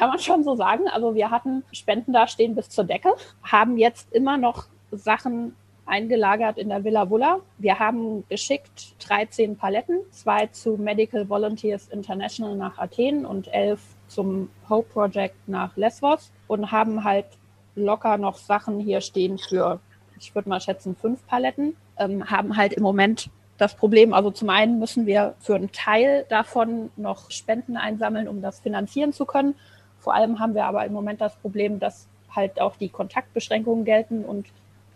kann 0.00 0.08
man 0.08 0.18
schon 0.18 0.42
so 0.44 0.56
sagen. 0.56 0.88
Also 0.88 1.14
wir 1.14 1.30
hatten 1.30 1.62
Spenden 1.72 2.14
da 2.14 2.26
stehen 2.26 2.54
bis 2.54 2.70
zur 2.70 2.84
Decke, 2.84 3.10
haben 3.42 3.76
jetzt 3.76 4.10
immer 4.12 4.38
noch 4.38 4.64
Sachen 4.90 5.54
eingelagert 5.84 6.56
in 6.56 6.70
der 6.70 6.84
Villa 6.84 7.10
Wulla. 7.10 7.40
Wir 7.58 7.78
haben 7.78 8.24
geschickt 8.30 8.94
13 9.06 9.56
Paletten, 9.56 10.00
zwei 10.10 10.46
zu 10.46 10.78
Medical 10.78 11.28
Volunteers 11.28 11.88
International 11.88 12.56
nach 12.56 12.78
Athen 12.78 13.26
und 13.26 13.52
elf 13.52 13.82
zum 14.08 14.48
Hope 14.70 14.88
Project 14.88 15.36
nach 15.46 15.76
Lesvos 15.76 16.32
und 16.48 16.72
haben 16.72 17.04
halt 17.04 17.26
locker 17.74 18.16
noch 18.16 18.38
Sachen 18.38 18.80
hier 18.80 19.02
stehen 19.02 19.36
für, 19.36 19.80
ich 20.18 20.34
würde 20.34 20.48
mal 20.48 20.62
schätzen, 20.62 20.96
fünf 20.96 21.26
Paletten. 21.26 21.76
Ähm, 21.98 22.30
haben 22.30 22.56
halt 22.56 22.72
im 22.72 22.82
Moment 22.82 23.28
das 23.58 23.74
Problem, 23.74 24.14
also 24.14 24.30
zum 24.30 24.48
einen 24.48 24.78
müssen 24.78 25.04
wir 25.04 25.34
für 25.40 25.56
einen 25.56 25.72
Teil 25.72 26.24
davon 26.30 26.88
noch 26.96 27.30
Spenden 27.30 27.76
einsammeln, 27.76 28.28
um 28.28 28.40
das 28.40 28.60
finanzieren 28.60 29.12
zu 29.12 29.26
können. 29.26 29.54
Vor 30.00 30.14
allem 30.14 30.38
haben 30.40 30.54
wir 30.54 30.64
aber 30.64 30.84
im 30.84 30.92
Moment 30.92 31.20
das 31.20 31.36
Problem, 31.36 31.78
dass 31.78 32.06
halt 32.34 32.60
auch 32.60 32.76
die 32.76 32.88
Kontaktbeschränkungen 32.88 33.84
gelten 33.84 34.24
und 34.24 34.46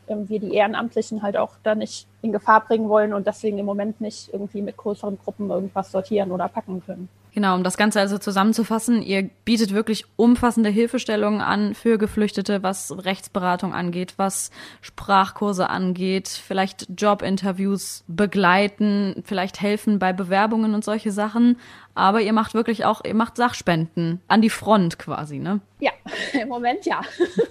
ähm, 0.09 0.29
wir 0.29 0.41
die 0.41 0.55
Ehrenamtlichen 0.55 1.23
halt 1.23 1.37
auch 1.37 1.53
da 1.63 1.75
nicht 1.75 2.07
in 2.23 2.33
Gefahr 2.33 2.65
bringen 2.65 2.89
wollen 2.89 3.13
und 3.13 3.27
deswegen 3.27 3.59
im 3.59 3.67
Moment 3.67 4.01
nicht 4.01 4.33
irgendwie 4.33 4.63
mit 4.63 4.77
größeren 4.77 5.19
Gruppen 5.19 5.51
irgendwas 5.51 5.91
sortieren 5.91 6.31
oder 6.31 6.49
packen 6.49 6.83
können. 6.85 7.09
Genau, 7.35 7.57
um 7.57 7.65
das 7.65 7.77
Ganze 7.77 7.99
also 7.99 8.17
zusammenzufassen, 8.17 9.03
ihr 9.03 9.29
bietet 9.45 9.75
wirklich 9.75 10.05
umfassende 10.15 10.71
Hilfestellungen 10.71 11.41
an 11.41 11.75
für 11.75 11.99
Geflüchtete, 11.99 12.63
was 12.63 13.05
Rechtsberatung 13.05 13.75
angeht, 13.75 14.15
was 14.19 14.53
Sprachkurse 14.83 15.69
angeht, 15.69 16.29
vielleicht 16.29 16.87
Jobinterviews 16.97 18.05
begleiten, 18.07 19.25
vielleicht 19.25 19.61
helfen 19.61 19.99
bei 19.99 20.13
Bewerbungen 20.13 20.75
und 20.75 20.85
solche 20.85 21.11
Sachen. 21.11 21.57
Aber 21.95 22.21
ihr 22.21 22.33
macht 22.33 22.55
wirklich 22.55 22.85
auch, 22.85 23.03
ihr 23.05 23.15
macht 23.15 23.37
Sachspenden 23.37 24.21
an 24.27 24.43
die 24.43 24.51
Front 24.51 24.99
quasi, 24.99 25.39
ne? 25.39 25.61
Ja, 25.79 25.93
im 26.41 26.49
Moment 26.49 26.85
ja. 26.87 27.03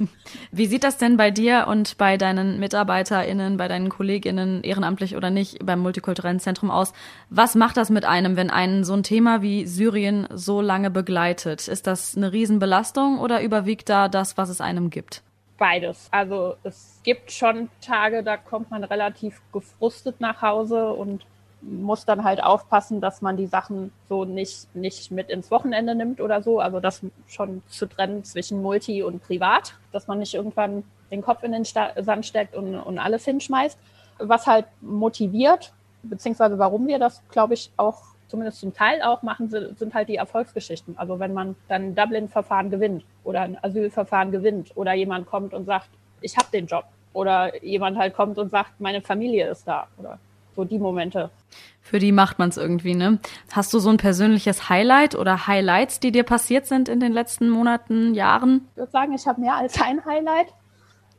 Wie 0.52 0.66
sieht 0.66 0.84
das 0.84 0.98
denn 0.98 1.16
bei 1.16 1.32
dir 1.32 1.66
und 1.68 1.98
bei 1.98 2.18
deinen 2.18 2.60
MitarbeiterInnen, 2.60 3.58
bei 3.58 3.68
deinen 3.68 3.90
KollegInnen, 3.90 4.64
ehrenamtlich 4.64 5.16
oder 5.16 5.30
nicht, 5.30 5.66
beim 5.66 5.80
Multikulturellen 5.80 6.40
Zentrum 6.40 6.72
aus? 6.72 6.94
Was 7.30 7.56
macht 7.56 7.78
das 7.78 7.90
mit 7.90 8.06
einem, 8.06 8.36
wenn 8.36 8.50
einen 8.50 8.84
so 8.84 8.94
ein 8.94 9.04
Thema 9.04 9.42
wie 9.42 9.66
Syrien 9.66 10.28
so 10.34 10.60
lange 10.60 10.90
begleitet? 10.90 11.68
Ist 11.68 11.88
das 11.88 12.18
eine 12.18 12.34
Riesenbelastung 12.34 13.20
oder 13.20 13.42
überwiegt 13.42 13.88
da 13.88 14.10
das, 14.10 14.38
was 14.38 14.50
es 14.50 14.60
einem 14.60 14.90
gibt? 14.90 15.24
Beides. 15.58 16.10
Also 16.12 16.56
es 16.64 17.00
gibt 17.04 17.32
schon 17.32 17.70
Tage, 17.80 18.24
da 18.24 18.36
kommt 18.36 18.72
man 18.72 18.84
relativ 18.84 19.42
gefrustet 19.54 20.20
nach 20.20 20.42
Hause 20.42 20.90
und 20.90 21.26
muss 21.66 22.06
dann 22.06 22.24
halt 22.24 22.44
aufpassen, 22.44 23.02
dass 23.02 23.22
man 23.22 23.38
die 23.38 23.48
Sachen 23.48 23.92
so 24.10 24.26
nicht, 24.26 24.74
nicht 24.76 25.12
mit 25.12 25.30
ins 25.30 25.50
Wochenende 25.50 25.96
nimmt 25.96 26.20
oder 26.20 26.42
so. 26.42 26.60
Also 26.60 26.80
das 26.80 27.02
schon 27.28 27.64
zu 27.68 27.86
trennen 27.86 28.24
zwischen 28.24 28.62
Multi 28.62 29.04
und 29.04 29.24
Privat, 29.24 29.76
dass 29.92 30.08
man 30.08 30.20
nicht 30.20 30.34
irgendwann 30.34 30.84
den 31.12 31.22
Kopf 31.22 31.44
in 31.44 31.52
den 31.52 31.64
Sand 31.64 32.26
steckt 32.26 32.56
und, 32.56 32.76
und 32.76 33.00
alles 33.00 33.26
hinschmeißt. 33.26 33.78
Was 34.20 34.48
halt 34.48 34.66
motiviert, 34.82 35.74
beziehungsweise 36.04 36.60
warum 36.60 36.88
wir 36.88 37.00
das, 37.00 37.22
glaube 37.30 37.54
ich, 37.54 37.72
auch 37.78 38.14
zumindest 38.28 38.60
zum 38.60 38.74
Teil 38.74 39.02
auch 39.04 39.22
machen, 39.22 39.50
sind 39.50 39.94
halt 39.94 40.10
die 40.10 40.16
Erfolgsgeschichten. 40.16 40.98
Also 40.98 41.20
wenn 41.20 41.34
man 41.34 41.56
dann 41.68 41.90
ein 41.90 41.96
Dublin-Verfahren 41.96 42.72
gewinnt 42.72 43.06
oder 43.24 43.42
ein 43.42 43.64
Asylverfahren 43.64 44.32
gewinnt 44.32 44.76
oder 44.76 44.94
jemand 44.94 45.28
kommt 45.28 45.54
und 45.54 45.66
sagt, 45.66 45.90
ich 46.22 46.36
habe 46.36 46.48
den 46.52 46.66
Job 46.66 46.86
oder 47.14 47.64
jemand 47.64 47.98
halt 47.98 48.16
kommt 48.16 48.40
und 48.40 48.50
sagt, 48.50 48.80
meine 48.80 49.02
Familie 49.02 49.50
ist 49.50 49.68
da 49.68 49.88
oder 49.98 50.18
so 50.56 50.64
die 50.64 50.80
Momente. 50.80 51.30
Für 51.82 52.00
die 52.00 52.12
macht 52.12 52.40
man 52.40 52.50
es 52.50 52.58
irgendwie, 52.58 52.96
ne? 52.96 53.20
Hast 53.52 53.74
du 53.74 53.80
so 53.80 53.90
ein 53.90 53.98
persönliches 53.98 54.70
Highlight 54.70 55.16
oder 55.16 55.48
Highlights, 55.48 56.00
die 56.00 56.12
dir 56.12 56.24
passiert 56.24 56.66
sind 56.66 56.90
in 56.90 57.00
den 57.00 57.12
letzten 57.12 57.50
Monaten, 57.50 58.14
Jahren? 58.14 58.68
Ich 58.72 58.78
würde 58.78 58.92
sagen, 58.92 59.14
ich 59.14 59.28
habe 59.28 59.42
mehr 59.42 59.56
als 59.56 59.82
ein 59.82 60.04
Highlight. 60.06 60.48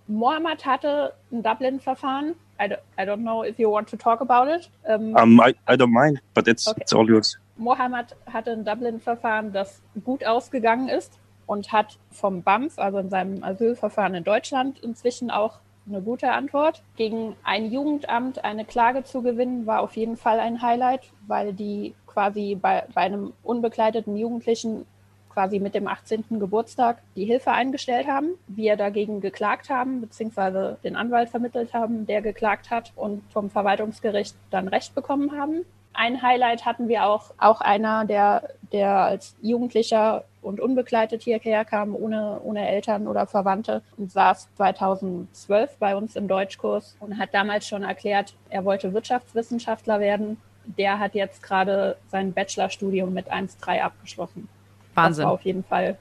Mohammed 0.07 0.65
hatte 0.65 1.13
ein 1.33 1.43
Dublin-Verfahren. 1.43 2.35
I, 2.61 2.75
I, 2.99 3.03
don't 3.03 3.23
know 3.23 3.45
if 3.45 3.59
you 3.59 3.71
want 3.71 3.89
to 3.91 3.97
talk 3.97 4.21
about 4.21 4.51
it. 4.51 4.71
Um, 4.85 5.15
um 5.17 5.41
I, 5.41 5.55
I 5.69 5.77
don't 5.77 5.93
mind, 5.93 6.21
but 6.35 6.47
it's, 6.47 6.69
okay. 6.69 6.81
it's 6.81 6.93
all 6.93 7.09
yours. 7.09 7.39
Mohammed 7.57 8.17
hatte 8.33 8.53
ein 8.53 8.65
Dublin-Verfahren, 8.65 9.53
das 9.53 9.83
gut 10.05 10.25
ausgegangen 10.25 10.89
ist 10.89 11.19
und 11.47 11.73
hat 11.73 11.99
vom 12.11 12.43
BAMF, 12.43 12.79
also 12.79 12.99
in 12.99 13.11
seinem 13.11 13.43
Asylverfahren 13.43 14.15
in 14.15 14.25
Deutschland, 14.25 14.79
inzwischen 14.81 15.31
auch 15.31 15.59
eine 15.87 16.01
gute 16.03 16.33
Antwort. 16.33 16.83
Gegen 16.97 17.37
ein 17.43 17.71
Jugendamt 17.71 18.45
eine 18.45 18.65
Klage 18.65 19.05
zu 19.05 19.23
gewinnen, 19.23 19.67
war 19.67 19.81
auf 19.81 19.97
jeden 19.97 20.17
Fall 20.17 20.41
ein 20.41 20.63
Highlight, 20.63 21.11
weil 21.27 21.53
die 21.53 21.95
quasi 22.07 22.57
bei, 22.61 22.85
bei 22.95 23.03
einem 23.03 23.33
unbegleiteten 23.43 24.17
Jugendlichen 24.17 24.87
quasi 25.35 25.59
mit 25.59 25.75
dem 25.75 25.89
18. 25.89 26.25
Geburtstag 26.39 27.03
die 27.17 27.25
Hilfe 27.25 27.51
eingestellt 27.51 28.07
haben, 28.07 28.35
wir 28.47 28.77
dagegen 28.77 29.21
geklagt 29.21 29.69
haben, 29.69 30.01
beziehungsweise 30.01 30.79
den 30.85 30.95
Anwalt 30.95 31.29
vermittelt 31.29 31.75
haben, 31.75 32.07
der 32.07 32.23
geklagt 32.23 32.71
hat 32.71 32.93
und 32.95 33.23
vom 33.33 33.51
Verwaltungsgericht 33.51 34.37
dann 34.51 34.69
Recht 34.69 34.95
bekommen 34.95 35.33
haben. 35.37 35.65
Ein 35.93 36.23
Highlight 36.23 36.65
hatten 36.65 36.89
wir 36.89 37.05
auch, 37.05 37.33
auch 37.39 37.61
einer, 37.61 38.05
der, 38.05 38.51
der 38.73 38.97
als 38.97 39.37
Jugendlicher 39.43 40.25
und 40.45 40.61
unbegleitet 40.61 41.23
hierher 41.23 41.65
kam, 41.65 41.95
ohne, 41.95 42.41
ohne 42.43 42.69
Eltern 42.69 43.09
oder 43.09 43.27
Verwandte 43.27 43.83
und 43.97 44.13
saß 44.13 44.49
2012 44.57 45.77
bei 45.79 45.97
uns 45.97 46.17
im 46.17 46.29
Deutschkurs 46.29 46.97
und 47.01 47.19
hat 47.19 47.33
damals 47.33 47.67
schon 47.67 47.83
erklärt, 47.83 48.35
er 48.51 48.65
wollte 48.65 48.93
Wirtschaftswissenschaftler 48.93 50.01
werden. 50.01 50.37
Der 50.65 50.99
hat 50.99 51.15
jetzt 51.15 51.43
gerade 51.43 51.97
sein 52.09 52.33
Bachelorstudium 52.33 53.13
mit 53.13 53.33
1.3 53.33 53.81
abgeschlossen. 53.81 54.49
Wahnsinn. 54.95 55.23
Das 55.23 55.27
war 55.27 55.33
auf 55.33 55.43
jeden 55.43 55.65
Fall 55.65 55.99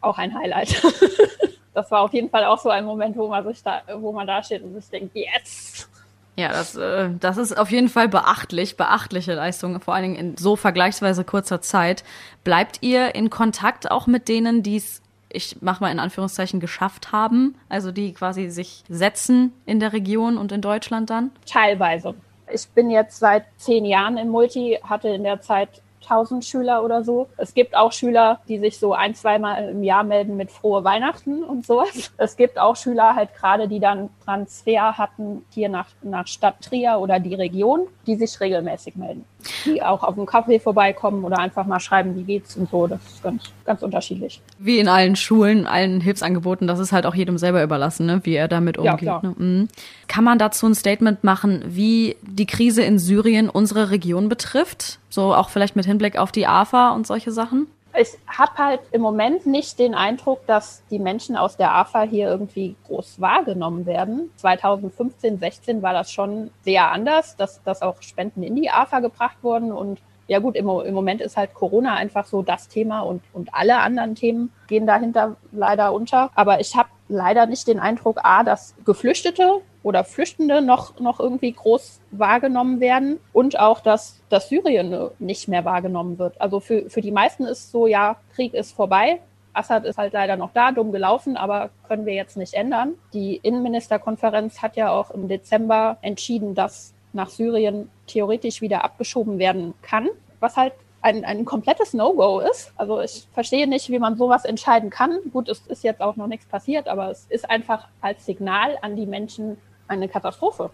auch 0.00 0.18
ein 0.18 0.34
Highlight. 0.34 0.82
das 1.74 1.90
war 1.90 2.02
auf 2.02 2.12
jeden 2.12 2.30
Fall 2.30 2.44
auch 2.44 2.58
so 2.58 2.70
ein 2.70 2.84
Moment, 2.84 3.16
wo 3.16 3.28
man 3.28 3.44
sich 3.44 3.62
da, 3.62 3.82
wo 3.96 4.12
man 4.12 4.26
da 4.26 4.42
steht 4.42 4.62
und 4.62 4.74
sich 4.74 4.88
denkt, 4.90 5.14
yes! 5.14 5.88
Ja, 6.36 6.48
das, 6.48 6.76
äh, 6.76 7.10
das 7.18 7.36
ist 7.36 7.56
auf 7.56 7.70
jeden 7.70 7.88
Fall 7.88 8.08
beachtlich, 8.08 8.76
beachtliche 8.76 9.34
Leistung, 9.34 9.80
vor 9.80 9.94
allen 9.94 10.04
Dingen 10.04 10.16
in 10.16 10.36
so 10.36 10.56
vergleichsweise 10.56 11.24
kurzer 11.24 11.60
Zeit. 11.60 12.04
Bleibt 12.44 12.78
ihr 12.82 13.14
in 13.14 13.30
Kontakt 13.30 13.90
auch 13.90 14.06
mit 14.06 14.28
denen, 14.28 14.62
die 14.62 14.76
es, 14.76 15.02
ich 15.28 15.58
mach 15.60 15.80
mal 15.80 15.90
in 15.90 15.98
Anführungszeichen, 15.98 16.60
geschafft 16.60 17.12
haben? 17.12 17.56
Also 17.68 17.92
die 17.92 18.12
quasi 18.12 18.48
sich 18.48 18.84
setzen 18.88 19.52
in 19.66 19.80
der 19.80 19.92
Region 19.92 20.38
und 20.38 20.52
in 20.52 20.60
Deutschland 20.62 21.10
dann? 21.10 21.30
Teilweise. 21.46 22.14
Ich 22.52 22.68
bin 22.68 22.90
jetzt 22.90 23.18
seit 23.18 23.44
zehn 23.56 23.84
Jahren 23.84 24.16
im 24.16 24.28
Multi, 24.28 24.78
hatte 24.82 25.08
in 25.08 25.22
der 25.22 25.40
Zeit 25.40 25.82
1000 26.02 26.44
Schüler 26.44 26.84
oder 26.84 27.04
so. 27.04 27.28
Es 27.36 27.54
gibt 27.54 27.76
auch 27.76 27.92
Schüler, 27.92 28.40
die 28.48 28.58
sich 28.58 28.78
so 28.78 28.92
ein, 28.92 29.14
zweimal 29.14 29.68
im 29.70 29.82
Jahr 29.82 30.04
melden 30.04 30.36
mit 30.36 30.50
frohe 30.50 30.84
Weihnachten 30.84 31.42
und 31.42 31.66
sowas. 31.66 32.12
Es 32.16 32.36
gibt 32.36 32.58
auch 32.58 32.76
Schüler 32.76 33.14
halt 33.14 33.34
gerade, 33.34 33.68
die 33.68 33.80
dann 33.80 34.10
Transfer 34.24 34.98
hatten 34.98 35.44
hier 35.50 35.68
nach, 35.68 35.86
nach 36.02 36.26
Stadt 36.26 36.60
Trier 36.60 36.98
oder 36.98 37.20
die 37.20 37.34
Region, 37.34 37.86
die 38.06 38.16
sich 38.16 38.40
regelmäßig 38.40 38.96
melden. 38.96 39.24
Die 39.64 39.82
auch 39.82 40.02
auf 40.02 40.14
dem 40.14 40.26
Kaffee 40.26 40.58
vorbeikommen 40.58 41.24
oder 41.24 41.38
einfach 41.38 41.66
mal 41.66 41.80
schreiben, 41.80 42.14
wie 42.16 42.24
geht's 42.24 42.56
und 42.56 42.70
so. 42.70 42.86
Das 42.86 43.00
ist 43.06 43.22
ganz, 43.22 43.44
ganz 43.64 43.82
unterschiedlich. 43.82 44.40
Wie 44.58 44.78
in 44.78 44.88
allen 44.88 45.16
Schulen, 45.16 45.66
allen 45.66 46.00
Hilfsangeboten, 46.00 46.66
das 46.66 46.78
ist 46.78 46.92
halt 46.92 47.06
auch 47.06 47.14
jedem 47.14 47.38
selber 47.38 47.62
überlassen, 47.62 48.06
ne? 48.06 48.20
wie 48.24 48.34
er 48.34 48.48
damit 48.48 48.78
umgeht. 48.78 49.02
Ja, 49.02 49.20
ne? 49.22 49.34
mhm. 49.36 49.68
Kann 50.08 50.24
man 50.24 50.38
dazu 50.38 50.66
ein 50.66 50.74
Statement 50.74 51.24
machen, 51.24 51.62
wie 51.66 52.16
die 52.22 52.46
Krise 52.46 52.82
in 52.82 52.98
Syrien 52.98 53.48
unsere 53.48 53.90
Region 53.90 54.28
betrifft? 54.28 54.99
So 55.10 55.34
auch 55.34 55.50
vielleicht 55.50 55.76
mit 55.76 55.84
Hinblick 55.84 56.16
auf 56.16 56.32
die 56.32 56.46
AFA 56.46 56.92
und 56.92 57.06
solche 57.06 57.32
Sachen? 57.32 57.66
Ich 57.98 58.16
habe 58.28 58.56
halt 58.56 58.80
im 58.92 59.00
Moment 59.00 59.46
nicht 59.46 59.78
den 59.80 59.94
Eindruck, 59.94 60.46
dass 60.46 60.82
die 60.90 61.00
Menschen 61.00 61.36
aus 61.36 61.56
der 61.56 61.74
AFA 61.74 62.02
hier 62.02 62.28
irgendwie 62.28 62.76
groß 62.86 63.20
wahrgenommen 63.20 63.84
werden. 63.84 64.30
2015, 64.36 65.40
16 65.40 65.82
war 65.82 65.92
das 65.92 66.12
schon 66.12 66.50
sehr 66.62 66.92
anders, 66.92 67.36
dass, 67.36 67.60
dass 67.64 67.82
auch 67.82 68.00
Spenden 68.00 68.44
in 68.44 68.54
die 68.54 68.70
AFA 68.70 69.00
gebracht 69.00 69.38
wurden. 69.42 69.72
Und 69.72 70.00
ja 70.30 70.38
gut, 70.38 70.54
im, 70.54 70.68
im 70.68 70.94
Moment 70.94 71.20
ist 71.20 71.36
halt 71.36 71.54
Corona 71.54 71.96
einfach 71.96 72.24
so 72.24 72.42
das 72.42 72.68
Thema 72.68 73.00
und, 73.00 73.20
und 73.32 73.52
alle 73.52 73.78
anderen 73.78 74.14
Themen 74.14 74.52
gehen 74.68 74.86
dahinter 74.86 75.36
leider 75.50 75.92
unter. 75.92 76.30
Aber 76.36 76.60
ich 76.60 76.76
habe 76.76 76.88
leider 77.08 77.46
nicht 77.46 77.66
den 77.66 77.80
Eindruck, 77.80 78.20
A, 78.22 78.44
dass 78.44 78.76
Geflüchtete 78.84 79.60
oder 79.82 80.04
Flüchtende 80.04 80.62
noch, 80.62 81.00
noch 81.00 81.18
irgendwie 81.18 81.50
groß 81.50 81.98
wahrgenommen 82.12 82.78
werden 82.78 83.18
und 83.32 83.58
auch, 83.58 83.80
dass, 83.80 84.20
dass 84.28 84.48
Syrien 84.48 85.10
nicht 85.18 85.48
mehr 85.48 85.64
wahrgenommen 85.64 86.20
wird. 86.20 86.40
Also 86.40 86.60
für, 86.60 86.88
für 86.88 87.00
die 87.00 87.10
meisten 87.10 87.44
ist 87.44 87.72
so, 87.72 87.88
ja, 87.88 88.14
Krieg 88.36 88.54
ist 88.54 88.70
vorbei. 88.70 89.18
Assad 89.52 89.84
ist 89.84 89.98
halt 89.98 90.12
leider 90.12 90.36
noch 90.36 90.52
da, 90.54 90.70
dumm 90.70 90.92
gelaufen, 90.92 91.36
aber 91.36 91.70
können 91.88 92.06
wir 92.06 92.14
jetzt 92.14 92.36
nicht 92.36 92.54
ändern. 92.54 92.94
Die 93.14 93.34
Innenministerkonferenz 93.34 94.62
hat 94.62 94.76
ja 94.76 94.92
auch 94.92 95.10
im 95.10 95.26
Dezember 95.26 95.96
entschieden, 96.02 96.54
dass 96.54 96.94
nach 97.12 97.28
Syrien 97.28 97.90
theoretisch 98.06 98.60
wieder 98.60 98.84
abgeschoben 98.84 99.38
werden 99.38 99.74
kann, 99.82 100.08
was 100.40 100.56
halt 100.56 100.72
ein, 101.02 101.24
ein 101.24 101.44
komplettes 101.44 101.94
No-Go 101.94 102.40
ist. 102.40 102.72
Also 102.76 103.00
ich 103.00 103.26
verstehe 103.32 103.66
nicht, 103.66 103.88
wie 103.90 103.98
man 103.98 104.16
sowas 104.16 104.44
entscheiden 104.44 104.90
kann. 104.90 105.18
Gut, 105.32 105.48
es 105.48 105.60
ist 105.66 105.82
jetzt 105.82 106.00
auch 106.00 106.16
noch 106.16 106.26
nichts 106.26 106.46
passiert, 106.46 106.88
aber 106.88 107.10
es 107.10 107.26
ist 107.28 107.48
einfach 107.48 107.88
als 108.00 108.26
Signal 108.26 108.76
an 108.82 108.96
die 108.96 109.06
Menschen 109.06 109.56
eine 109.88 110.08
Katastrophe. 110.08 110.70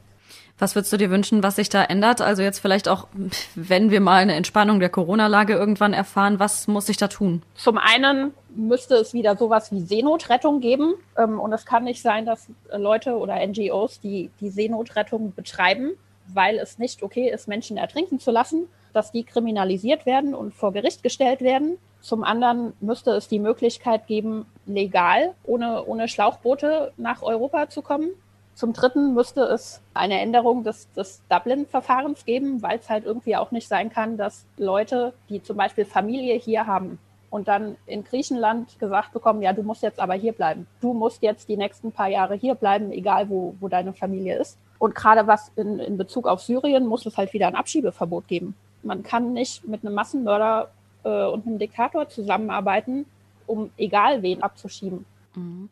Was 0.58 0.74
würdest 0.74 0.92
du 0.92 0.96
dir 0.96 1.10
wünschen, 1.10 1.42
was 1.42 1.56
sich 1.56 1.68
da 1.68 1.84
ändert? 1.84 2.20
Also 2.20 2.42
jetzt 2.42 2.60
vielleicht 2.60 2.88
auch, 2.88 3.06
wenn 3.54 3.90
wir 3.90 4.00
mal 4.00 4.22
eine 4.22 4.34
Entspannung 4.34 4.80
der 4.80 4.88
Corona-Lage 4.88 5.52
irgendwann 5.52 5.92
erfahren, 5.92 6.38
was 6.38 6.66
muss 6.66 6.86
sich 6.86 6.96
da 6.96 7.08
tun? 7.08 7.42
Zum 7.54 7.76
einen 7.76 8.32
müsste 8.48 8.94
es 8.96 9.12
wieder 9.12 9.36
sowas 9.36 9.70
wie 9.70 9.82
Seenotrettung 9.82 10.60
geben. 10.60 10.94
Ähm, 11.16 11.38
und 11.38 11.52
es 11.52 11.66
kann 11.66 11.84
nicht 11.84 12.00
sein, 12.00 12.24
dass 12.24 12.48
Leute 12.74 13.16
oder 13.16 13.36
NGOs, 13.46 14.00
die 14.00 14.30
die 14.40 14.48
Seenotrettung 14.48 15.34
betreiben, 15.34 15.92
weil 16.32 16.58
es 16.58 16.78
nicht 16.78 17.02
okay 17.02 17.30
ist, 17.30 17.48
Menschen 17.48 17.76
ertrinken 17.76 18.18
zu 18.18 18.30
lassen, 18.30 18.68
dass 18.92 19.12
die 19.12 19.24
kriminalisiert 19.24 20.06
werden 20.06 20.34
und 20.34 20.54
vor 20.54 20.72
Gericht 20.72 21.02
gestellt 21.02 21.40
werden. 21.40 21.78
Zum 22.00 22.24
anderen 22.24 22.72
müsste 22.80 23.10
es 23.12 23.28
die 23.28 23.38
Möglichkeit 23.38 24.06
geben, 24.06 24.46
legal 24.64 25.34
ohne, 25.44 25.84
ohne 25.84 26.08
Schlauchboote 26.08 26.92
nach 26.96 27.22
Europa 27.22 27.68
zu 27.68 27.82
kommen. 27.82 28.10
Zum 28.54 28.72
Dritten 28.72 29.12
müsste 29.12 29.42
es 29.42 29.82
eine 29.92 30.18
Änderung 30.20 30.64
des, 30.64 30.90
des 30.92 31.20
Dublin-Verfahrens 31.28 32.24
geben, 32.24 32.62
weil 32.62 32.78
es 32.78 32.88
halt 32.88 33.04
irgendwie 33.04 33.36
auch 33.36 33.50
nicht 33.50 33.68
sein 33.68 33.90
kann, 33.90 34.16
dass 34.16 34.46
Leute, 34.56 35.12
die 35.28 35.42
zum 35.42 35.58
Beispiel 35.58 35.84
Familie 35.84 36.36
hier 36.36 36.66
haben 36.66 36.98
und 37.28 37.48
dann 37.48 37.76
in 37.84 38.02
Griechenland 38.02 38.78
gesagt 38.78 39.12
bekommen, 39.12 39.42
ja, 39.42 39.52
du 39.52 39.62
musst 39.62 39.82
jetzt 39.82 40.00
aber 40.00 40.14
hier 40.14 40.32
bleiben. 40.32 40.66
Du 40.80 40.94
musst 40.94 41.22
jetzt 41.22 41.50
die 41.50 41.58
nächsten 41.58 41.92
paar 41.92 42.08
Jahre 42.08 42.34
hier 42.34 42.54
bleiben, 42.54 42.90
egal 42.92 43.28
wo, 43.28 43.54
wo 43.60 43.68
deine 43.68 43.92
Familie 43.92 44.38
ist. 44.38 44.56
Und 44.78 44.94
gerade 44.94 45.26
was 45.26 45.50
in, 45.56 45.78
in 45.78 45.96
Bezug 45.96 46.26
auf 46.26 46.42
Syrien 46.42 46.86
muss 46.86 47.06
es 47.06 47.16
halt 47.16 47.32
wieder 47.32 47.46
ein 47.46 47.54
Abschiebeverbot 47.54 48.28
geben. 48.28 48.54
Man 48.82 49.02
kann 49.02 49.32
nicht 49.32 49.66
mit 49.66 49.84
einem 49.84 49.94
Massenmörder 49.94 50.70
äh, 51.04 51.24
und 51.26 51.46
einem 51.46 51.58
Diktator 51.58 52.08
zusammenarbeiten, 52.08 53.06
um 53.46 53.70
egal 53.76 54.22
wen 54.22 54.42
abzuschieben. 54.42 55.04
Mhm. 55.34 55.68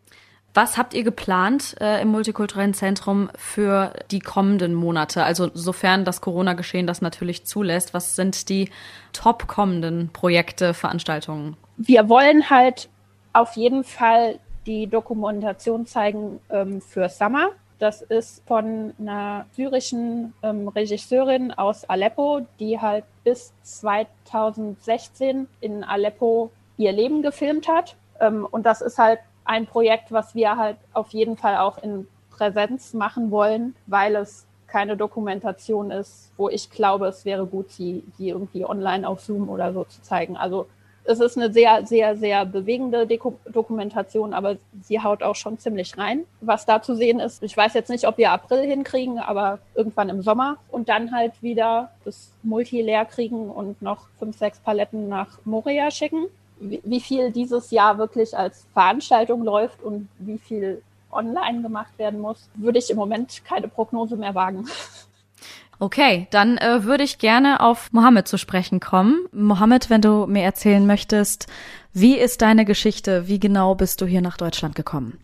Was 0.57 0.79
habt 0.79 0.95
ihr 0.95 1.03
geplant 1.03 1.75
äh, 1.81 2.01
im 2.01 2.09
multikulturellen 2.09 2.75
Zentrum 2.75 3.29
für 3.35 3.93
die 4.13 4.21
kommenden 4.21 4.73
Monate? 4.73 5.25
Also 5.25 5.51
sofern 5.53 6.05
das 6.05 6.21
Corona-Geschehen 6.21 6.87
das 6.87 7.03
natürlich 7.03 7.45
zulässt, 7.45 7.93
was 7.93 8.15
sind 8.15 8.49
die 8.49 8.71
top 9.13 9.49
kommenden 9.49 10.11
Projekte, 10.13 10.73
Veranstaltungen? 10.73 11.57
Wir 11.77 12.09
wollen 12.09 12.51
halt 12.51 12.89
auf 13.33 13.57
jeden 13.57 13.83
Fall 13.83 14.39
die 14.65 14.87
Dokumentation 14.87 15.87
zeigen 15.87 16.39
ähm, 16.51 16.81
für 16.81 17.09
Summer. 17.09 17.51
Das 17.79 18.03
ist 18.03 18.43
von 18.47 18.95
einer 18.99 19.47
syrischen 19.53 20.33
ähm, 20.43 20.69
Regisseurin 20.69 21.53
aus 21.53 21.85
Aleppo, 21.85 22.47
die 22.61 22.81
halt 22.81 23.05
bis 23.25 23.53
2016 23.63 25.49
in 25.61 25.85
Aleppo 25.85 26.51
ihr 26.77 26.93
Leben 26.93 27.23
gefilmt 27.23 27.69
hat. 27.69 27.97
Ähm, 28.21 28.47
und 28.51 28.65
das 28.65 28.81
ist 28.81 28.99
halt 28.99 29.19
ein 29.45 29.67
Projekt, 29.67 30.13
was 30.13 30.35
wir 30.35 30.57
halt 30.57 30.77
auf 30.93 31.11
jeden 31.11 31.37
Fall 31.37 31.59
auch 31.59 31.79
in 31.83 32.07
Präsenz 32.31 32.95
machen 32.95 33.31
wollen, 33.31 33.75
weil 33.87 34.17
es 34.17 34.47
keine 34.67 34.97
Dokumentation 34.97 35.91
ist, 35.91 36.33
wo 36.37 36.49
ich 36.49 36.71
glaube, 36.71 37.07
es 37.07 37.25
wäre 37.25 37.47
gut, 37.47 37.71
sie, 37.71 38.03
sie 38.19 38.31
irgendwie 38.31 38.65
online 38.65 39.07
auf 39.07 39.21
Zoom 39.21 39.49
oder 39.49 39.73
so 39.73 39.85
zu 39.85 40.03
zeigen. 40.03 40.37
Also 40.37 40.67
es 41.05 41.21
ist 41.21 41.37
eine 41.37 41.53
sehr, 41.53 41.87
sehr, 41.87 42.17
sehr 42.17 42.47
bewegende 42.47 43.07
Deko 43.07 43.39
Dokumentation, 43.47 44.33
aber 44.33 44.57
sie 44.83 45.01
haut 45.01 45.23
auch 45.23 45.37
schon 45.37 45.59
ziemlich 45.59 45.97
rein. 45.99 46.25
Was 46.41 46.67
da 46.67 46.83
zu 46.83 46.95
sehen 46.95 47.21
ist, 47.21 47.43
ich 47.43 47.57
weiß 47.57 47.75
jetzt 47.75 47.91
nicht, 47.91 48.07
ob 48.07 48.19
wir 48.19 48.33
April 48.33 48.63
hinkriegen, 48.63 49.19
aber 49.19 49.59
irgendwann 49.75 50.09
im 50.09 50.23
Sommer 50.23 50.57
und 50.71 50.89
dann 50.89 51.13
halt 51.13 51.33
wieder 51.43 51.91
das 52.05 52.31
Multi 52.43 52.81
leer 52.83 53.05
kriegen 53.05 53.51
und 53.51 53.81
noch 53.83 54.07
fünf, 54.19 54.39
sechs 54.39 54.59
Paletten 54.59 55.09
nach 55.09 55.39
Moria 55.45 55.91
schicken 55.91 56.27
wie 56.61 57.01
viel 57.01 57.31
dieses 57.31 57.71
Jahr 57.71 57.99
wirklich 57.99 58.37
als 58.37 58.67
Veranstaltung 58.73 59.43
läuft 59.43 59.83
und 59.83 60.09
wie 60.19 60.39
viel 60.39 60.83
online 61.11 61.63
gemacht 61.63 61.97
werden 61.99 62.21
muss, 62.21 62.49
würde 62.55 62.79
ich 62.79 62.91
im 62.91 62.97
Moment 62.97 63.45
keine 63.45 63.69
Prognose 63.69 64.17
mehr 64.17 64.35
wagen. 64.35 64.67
Okay, 65.79 66.27
dann 66.31 66.57
äh, 66.59 66.85
würde 66.85 67.05
ich 67.05 67.19
gerne 67.19 67.61
auf 67.61 67.93
Mohammed 67.93 68.29
zu 68.29 68.39
sprechen 68.39 68.81
kommen. 68.81 69.27
Mohammed, 69.33 69.91
wenn 69.91 70.01
du 70.01 70.27
mir 70.27 70.43
erzählen 70.43 70.87
möchtest, 70.87 71.47
wie 71.93 72.17
ist 72.17 72.43
deine 72.43 72.65
Geschichte? 72.65 73.29
Wie 73.29 73.39
genau 73.39 73.75
bist 73.75 74.01
du 74.01 74.07
hier 74.07 74.21
nach 74.21 74.37
Deutschland 74.37 74.75
gekommen? 74.75 75.19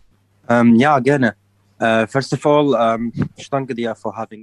Ähm, 0.49 0.75
ja, 0.77 0.99
gerne. 0.99 1.35
Uh, 1.83 2.05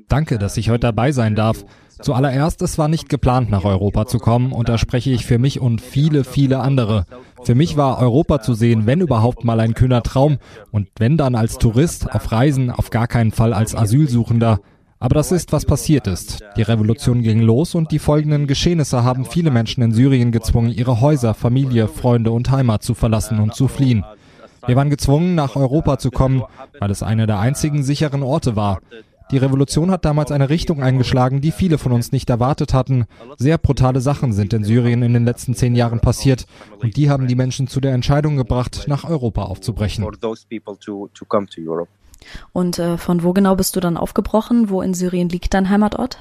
Danke, 0.08 0.38
dass 0.40 0.58
ich 0.58 0.70
heute 0.72 0.80
dabei 0.80 1.12
sein 1.12 1.36
darf. 1.36 1.64
Zuallererst, 2.02 2.64
es 2.64 2.80
war 2.80 2.88
nicht 2.88 3.10
geplant, 3.10 3.52
nach 3.52 3.64
Europa 3.64 4.08
zu 4.08 4.18
kommen, 4.18 4.52
und 4.52 4.70
da 4.70 4.80
spreche 4.80 5.12
ich 5.12 5.26
für 5.26 5.38
mich 5.38 5.60
und 5.60 5.80
viele, 5.80 6.24
viele 6.24 6.60
andere. 6.60 7.06
Für 7.44 7.54
mich 7.54 7.78
war 7.78 8.00
Europa 8.00 8.42
zu 8.42 8.56
sehen, 8.56 8.88
wenn 8.88 9.02
überhaupt 9.02 9.44
mal 9.44 9.60
ein 9.60 9.76
kühner 9.76 10.02
Traum, 10.02 10.40
und 10.72 10.90
wenn 10.98 11.16
dann 11.18 11.36
als 11.36 11.60
Tourist, 11.60 12.12
auf 12.12 12.32
Reisen, 12.32 12.72
auf 12.72 12.90
gar 12.90 13.08
keinen 13.08 13.32
Fall 13.32 13.54
als 13.54 13.76
Asylsuchender. 13.76 14.60
Aber 15.00 15.14
das 15.14 15.32
ist, 15.32 15.52
was 15.52 15.66
passiert 15.66 16.08
ist. 16.08 16.44
Die 16.56 16.64
Revolution 16.64 17.22
ging 17.22 17.40
los 17.40 17.76
und 17.76 17.92
die 17.92 18.00
folgenden 18.00 18.48
Geschehnisse 18.48 19.04
haben 19.04 19.26
viele 19.26 19.52
Menschen 19.52 19.84
in 19.84 19.92
Syrien 19.92 20.32
gezwungen, 20.32 20.72
ihre 20.72 21.02
Häuser, 21.02 21.34
Familie, 21.34 21.88
Freunde 21.88 22.32
und 22.32 22.50
Heimat 22.50 22.84
zu 22.84 22.96
verlassen 22.96 23.40
und 23.40 23.54
zu 23.54 23.68
fliehen. 23.68 24.04
Wir 24.66 24.76
waren 24.76 24.90
gezwungen, 24.90 25.36
nach 25.36 25.56
Europa 25.56 26.00
zu 26.00 26.10
kommen, 26.10 26.44
weil 26.80 26.92
es 26.92 27.04
einer 27.04 27.28
der 27.28 27.40
einzigen 27.40 27.84
sicheren 27.84 28.24
Orte 28.24 28.56
war. 28.56 28.80
Die 29.30 29.38
Revolution 29.38 29.92
hat 29.92 30.06
damals 30.06 30.32
eine 30.32 30.50
Richtung 30.50 30.82
eingeschlagen, 30.82 31.42
die 31.42 31.52
viele 31.52 31.78
von 31.78 31.92
uns 31.92 32.14
nicht 32.14 32.30
erwartet 32.30 32.74
hatten. 32.74 33.06
Sehr 33.38 33.58
brutale 33.58 34.00
Sachen 34.00 34.32
sind 34.32 34.54
in 34.54 34.64
Syrien 34.64 35.04
in 35.04 35.14
den 35.14 35.26
letzten 35.26 35.54
zehn 35.54 35.76
Jahren 35.76 36.00
passiert 36.00 36.46
und 36.82 36.96
die 36.96 37.10
haben 37.10 37.28
die 37.28 37.36
Menschen 37.36 37.68
zu 37.68 37.82
der 37.82 37.94
Entscheidung 37.94 38.38
gebracht, 38.38 38.86
nach 38.88 39.04
Europa 39.04 39.44
aufzubrechen. 39.44 40.06
Und 42.54 42.80
äh, 42.80 42.98
von 42.98 43.24
wo 43.24 43.34
genau 43.34 43.56
bist 43.56 43.76
du 43.76 43.80
dann 43.80 43.98
aufgebrochen? 43.98 44.70
Wo 44.70 44.82
in 44.82 44.94
Syrien 44.94 45.30
liegt 45.30 45.54
dein 45.54 45.70
Heimatort? 45.70 46.20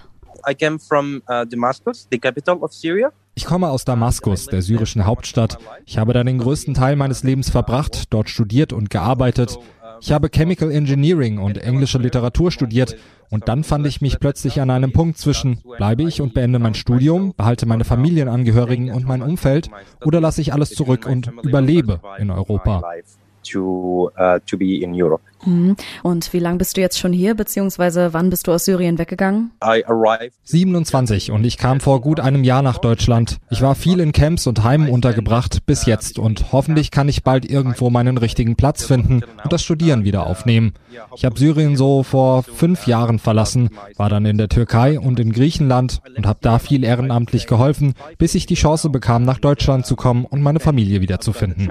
I 0.49 0.55
came 0.55 0.79
from 0.79 1.23
uh, 1.29 1.45
Damascus, 1.45 2.07
the 2.11 2.19
capital 2.19 2.59
of 2.59 2.73
Syria. 2.73 3.11
Ich 3.35 3.45
komme 3.45 3.69
aus 3.69 3.85
Damaskus, 3.85 4.47
der 4.47 4.63
syrischen 4.63 5.05
Hauptstadt. 5.05 5.59
Ich 5.85 5.99
habe 5.99 6.13
da 6.13 6.25
den 6.25 6.39
größten 6.39 6.73
Teil 6.75 6.97
meines 6.97 7.23
Lebens 7.23 7.51
verbracht, 7.51 8.05
dort 8.11 8.31
studiert 8.31 8.73
und 8.73 8.89
gearbeitet. 8.89 9.59
Ich 10.01 10.13
habe 10.13 10.31
Chemical 10.31 10.71
Engineering 10.71 11.39
und 11.39 11.59
englische 11.59 11.99
Literatur 11.99 12.51
studiert 12.51 12.97
und 13.31 13.49
dann 13.49 13.65
fand 13.65 13.87
ich 13.87 14.01
mich 14.01 14.21
plötzlich 14.21 14.61
an 14.61 14.71
einem 14.71 14.93
Punkt 14.93 15.19
zwischen, 15.19 15.63
bleibe 15.77 16.05
ich 16.05 16.21
und 16.21 16.35
beende 16.35 16.59
mein 16.59 16.75
Studium, 16.75 17.35
behalte 17.37 17.67
meine 17.67 17.85
Familienangehörigen 17.85 18.91
und 18.91 19.07
mein 19.07 19.23
Umfeld 19.23 19.71
oder 20.05 20.21
lasse 20.21 20.41
ich 20.41 20.53
alles 20.53 20.71
zurück 20.71 21.07
und 21.07 21.31
überlebe 21.43 22.01
in 22.19 22.31
Europa. 22.31 22.83
To, 23.53 24.11
uh, 24.19 24.39
to 24.47 24.57
be 24.57 24.83
in 24.83 24.93
Europe. 24.95 25.23
Mhm. 25.47 25.77
Und 26.03 26.33
wie 26.33 26.39
lange 26.39 26.59
bist 26.59 26.77
du 26.77 26.81
jetzt 26.81 26.99
schon 26.99 27.13
hier, 27.13 27.35
beziehungsweise 27.35 28.13
wann 28.13 28.31
bist 28.31 28.47
du 28.47 28.53
aus 28.53 28.65
Syrien 28.65 28.99
weggegangen? 28.99 29.53
27 30.45 31.31
und 31.31 31.45
ich 31.45 31.59
kam 31.59 31.81
vor 31.81 32.01
gut 32.01 32.21
einem 32.21 32.45
Jahr 32.45 32.63
nach 32.63 32.79
Deutschland. 32.79 33.39
Ich 33.51 33.63
war 33.63 33.75
viel 33.75 34.01
in 34.01 34.13
Camps 34.13 34.47
und 34.47 34.65
Heimen 34.65 34.89
untergebracht 34.91 35.65
bis 35.67 35.87
jetzt 35.87 36.19
und 36.19 36.53
hoffentlich 36.53 36.91
kann 36.91 37.09
ich 37.09 37.23
bald 37.23 37.49
irgendwo 37.49 37.91
meinen 37.91 38.19
richtigen 38.19 38.57
Platz 38.57 38.85
finden 38.85 39.23
und 39.43 39.53
das 39.53 39.63
Studieren 39.63 40.05
wieder 40.05 40.27
aufnehmen. 40.27 40.75
Ich 41.15 41.25
habe 41.25 41.39
Syrien 41.39 41.77
so 41.77 42.03
vor 42.03 42.43
fünf 42.43 42.87
Jahren 42.87 43.19
verlassen, 43.19 43.71
war 43.97 44.09
dann 44.09 44.25
in 44.27 44.39
der 44.39 44.49
Türkei 44.49 44.99
und 44.99 45.21
in 45.21 45.33
Griechenland 45.33 46.01
und 46.17 46.27
habe 46.27 46.39
da 46.43 46.59
viel 46.59 46.85
ehrenamtlich 46.85 47.47
geholfen, 47.47 47.95
bis 48.19 48.35
ich 48.35 48.47
die 48.47 48.55
Chance 48.55 48.91
bekam, 48.91 49.25
nach 49.25 49.39
Deutschland 49.39 49.87
zu 49.87 49.97
kommen 49.97 50.25
und 50.25 50.43
meine 50.43 50.61
Familie 50.61 51.01
wiederzufinden. 51.01 51.71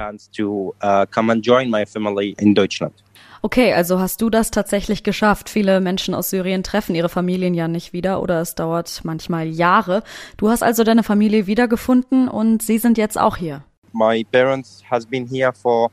Okay, 3.42 3.74
also 3.74 4.00
hast 4.00 4.22
du 4.22 4.32
das 4.32 4.50
tatsächlich 4.50 5.04
geschafft. 5.04 5.50
Viele 5.50 5.80
Menschen 5.80 6.16
aus 6.16 6.32
Syrien 6.32 6.64
treffen 6.64 6.96
ihre 6.96 7.10
Familien 7.10 7.54
ja 7.54 7.68
nicht 7.68 7.94
wieder 7.94 8.22
oder 8.22 8.42
es 8.42 8.56
dauert 8.56 9.02
manchmal 9.04 9.48
Jahre. 9.48 10.04
Du 10.38 10.50
hast 10.50 10.64
also 10.64 10.84
deine 10.84 11.04
Familie 11.04 11.46
wiedergefunden 11.46 12.28
und 12.28 12.64
sie 12.64 12.80
sind 12.80 12.98
jetzt 12.98 13.20
auch 13.20 13.38
hier. 13.38 13.64
My 13.94 14.24
parents 14.24 14.84
has 14.90 15.06
been 15.06 15.28
here 15.28 15.54
for 15.54 15.92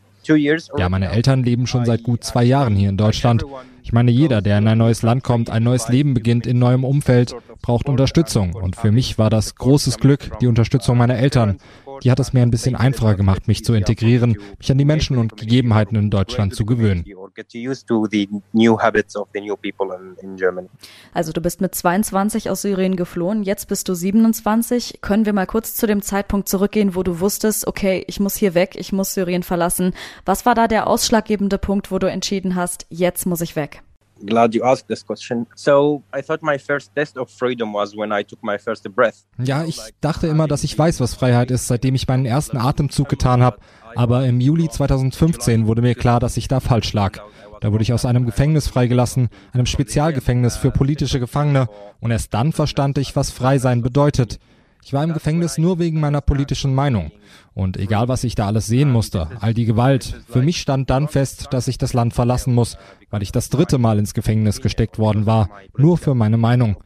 ja, 0.78 0.88
meine 0.88 1.10
Eltern 1.10 1.42
leben 1.42 1.66
schon 1.66 1.84
seit 1.84 2.04
gut 2.04 2.22
zwei 2.22 2.44
Jahren 2.44 2.76
hier 2.76 2.88
in 2.88 2.96
Deutschland. 2.96 3.44
Ich 3.82 3.92
meine, 3.92 4.12
jeder, 4.12 4.40
der 4.40 4.58
in 4.58 4.68
ein 4.68 4.78
neues 4.78 5.02
Land 5.02 5.24
kommt, 5.24 5.50
ein 5.50 5.64
neues 5.64 5.88
Leben 5.88 6.14
beginnt 6.14 6.46
in 6.46 6.60
neuem 6.60 6.84
Umfeld, 6.84 7.34
braucht 7.60 7.88
Unterstützung. 7.88 8.54
Und 8.54 8.76
für 8.76 8.92
mich 8.92 9.18
war 9.18 9.30
das 9.30 9.56
großes 9.56 9.98
Glück, 9.98 10.38
die 10.40 10.46
Unterstützung 10.46 10.96
meiner 10.96 11.16
Eltern. 11.16 11.58
Die 12.02 12.10
hat 12.10 12.20
es 12.20 12.32
mir 12.32 12.42
ein 12.42 12.50
bisschen 12.50 12.74
einfacher 12.74 13.14
gemacht, 13.14 13.48
mich 13.48 13.64
zu 13.64 13.74
integrieren, 13.74 14.36
mich 14.58 14.70
an 14.70 14.78
die 14.78 14.84
Menschen 14.84 15.18
und 15.18 15.36
Gegebenheiten 15.36 15.96
in 15.96 16.10
Deutschland 16.10 16.54
zu 16.54 16.64
gewöhnen. 16.64 17.04
Also 21.14 21.32
du 21.32 21.40
bist 21.40 21.60
mit 21.60 21.74
22 21.74 22.50
aus 22.50 22.62
Syrien 22.62 22.96
geflohen, 22.96 23.42
jetzt 23.42 23.68
bist 23.68 23.88
du 23.88 23.94
27. 23.94 24.98
Können 25.00 25.26
wir 25.26 25.32
mal 25.32 25.46
kurz 25.46 25.74
zu 25.74 25.86
dem 25.86 26.02
Zeitpunkt 26.02 26.48
zurückgehen, 26.48 26.94
wo 26.94 27.02
du 27.02 27.20
wusstest, 27.20 27.66
okay, 27.66 28.04
ich 28.06 28.20
muss 28.20 28.34
hier 28.36 28.54
weg, 28.54 28.74
ich 28.76 28.92
muss 28.92 29.14
Syrien 29.14 29.42
verlassen. 29.42 29.94
Was 30.24 30.44
war 30.44 30.54
da 30.54 30.68
der 30.68 30.86
ausschlaggebende 30.86 31.58
Punkt, 31.58 31.90
wo 31.90 31.98
du 31.98 32.10
entschieden 32.10 32.56
hast, 32.56 32.86
jetzt 32.90 33.26
muss 33.26 33.40
ich 33.40 33.56
weg? 33.56 33.82
Glad 34.26 34.54
you 34.54 34.64
asked 34.64 34.88
this 34.88 35.04
question. 35.04 35.46
So, 35.54 36.02
I 36.14 36.22
thought 36.22 36.42
my 36.42 36.58
first 36.58 36.94
test 36.94 37.16
of 37.18 37.30
freedom 37.30 37.72
was 37.74 37.96
when 37.96 38.12
I 38.12 38.24
took 38.24 38.42
my 38.42 38.58
first 38.58 38.88
breath. 38.94 39.24
Ja, 39.38 39.64
ich 39.64 39.80
dachte 40.00 40.26
immer, 40.26 40.48
dass 40.48 40.64
ich 40.64 40.78
weiß, 40.78 41.00
was 41.00 41.14
Freiheit 41.14 41.50
ist, 41.50 41.66
seitdem 41.68 41.94
ich 41.94 42.06
meinen 42.08 42.26
ersten 42.26 42.56
Atemzug 42.56 43.08
getan 43.08 43.42
habe. 43.42 43.58
Aber 43.94 44.24
im 44.24 44.40
Juli 44.40 44.68
2015 44.68 45.66
wurde 45.66 45.82
mir 45.82 45.94
klar, 45.94 46.20
dass 46.20 46.36
ich 46.36 46.48
da 46.48 46.60
falsch 46.60 46.92
lag. 46.92 47.20
Da 47.60 47.70
wurde 47.72 47.82
ich 47.82 47.92
aus 47.92 48.04
einem 48.04 48.26
Gefängnis 48.26 48.66
freigelassen, 48.66 49.28
einem 49.52 49.66
Spezialgefängnis 49.66 50.56
für 50.56 50.70
politische 50.70 51.20
Gefangene, 51.20 51.68
und 52.00 52.10
erst 52.10 52.34
dann 52.34 52.52
verstand 52.52 52.98
ich, 52.98 53.14
was 53.14 53.30
Freisein 53.30 53.82
bedeutet. 53.82 54.40
Ich 54.84 54.92
war 54.92 55.04
im 55.04 55.12
Gefängnis 55.12 55.58
nur 55.58 55.78
wegen 55.78 56.00
meiner 56.00 56.20
politischen 56.20 56.74
Meinung. 56.74 57.12
Und 57.54 57.76
egal, 57.76 58.08
was 58.08 58.24
ich 58.24 58.34
da 58.34 58.46
alles 58.46 58.66
sehen 58.66 58.90
musste, 58.90 59.28
all 59.40 59.54
die 59.54 59.64
Gewalt, 59.64 60.20
für 60.28 60.42
mich 60.42 60.60
stand 60.60 60.90
dann 60.90 61.08
fest, 61.08 61.48
dass 61.52 61.68
ich 61.68 61.78
das 61.78 61.92
Land 61.92 62.14
verlassen 62.14 62.54
muss, 62.54 62.76
weil 63.10 63.22
ich 63.22 63.30
das 63.30 63.48
dritte 63.48 63.78
Mal 63.78 63.98
ins 63.98 64.14
Gefängnis 64.14 64.60
gesteckt 64.60 64.98
worden 64.98 65.26
war, 65.26 65.48
nur 65.76 65.98
für 65.98 66.14
meine 66.14 66.36
Meinung. 66.36 66.76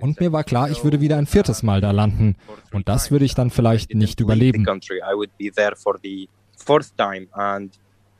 Und 0.00 0.20
mir 0.20 0.32
war 0.32 0.44
klar, 0.44 0.70
ich 0.70 0.84
würde 0.84 1.00
wieder 1.00 1.16
ein 1.16 1.26
viertes 1.26 1.62
Mal 1.62 1.80
da 1.80 1.90
landen. 1.90 2.36
Und 2.72 2.88
das 2.88 3.10
würde 3.10 3.24
ich 3.24 3.34
dann 3.34 3.50
vielleicht 3.50 3.94
nicht 3.94 4.20
überleben. 4.20 4.66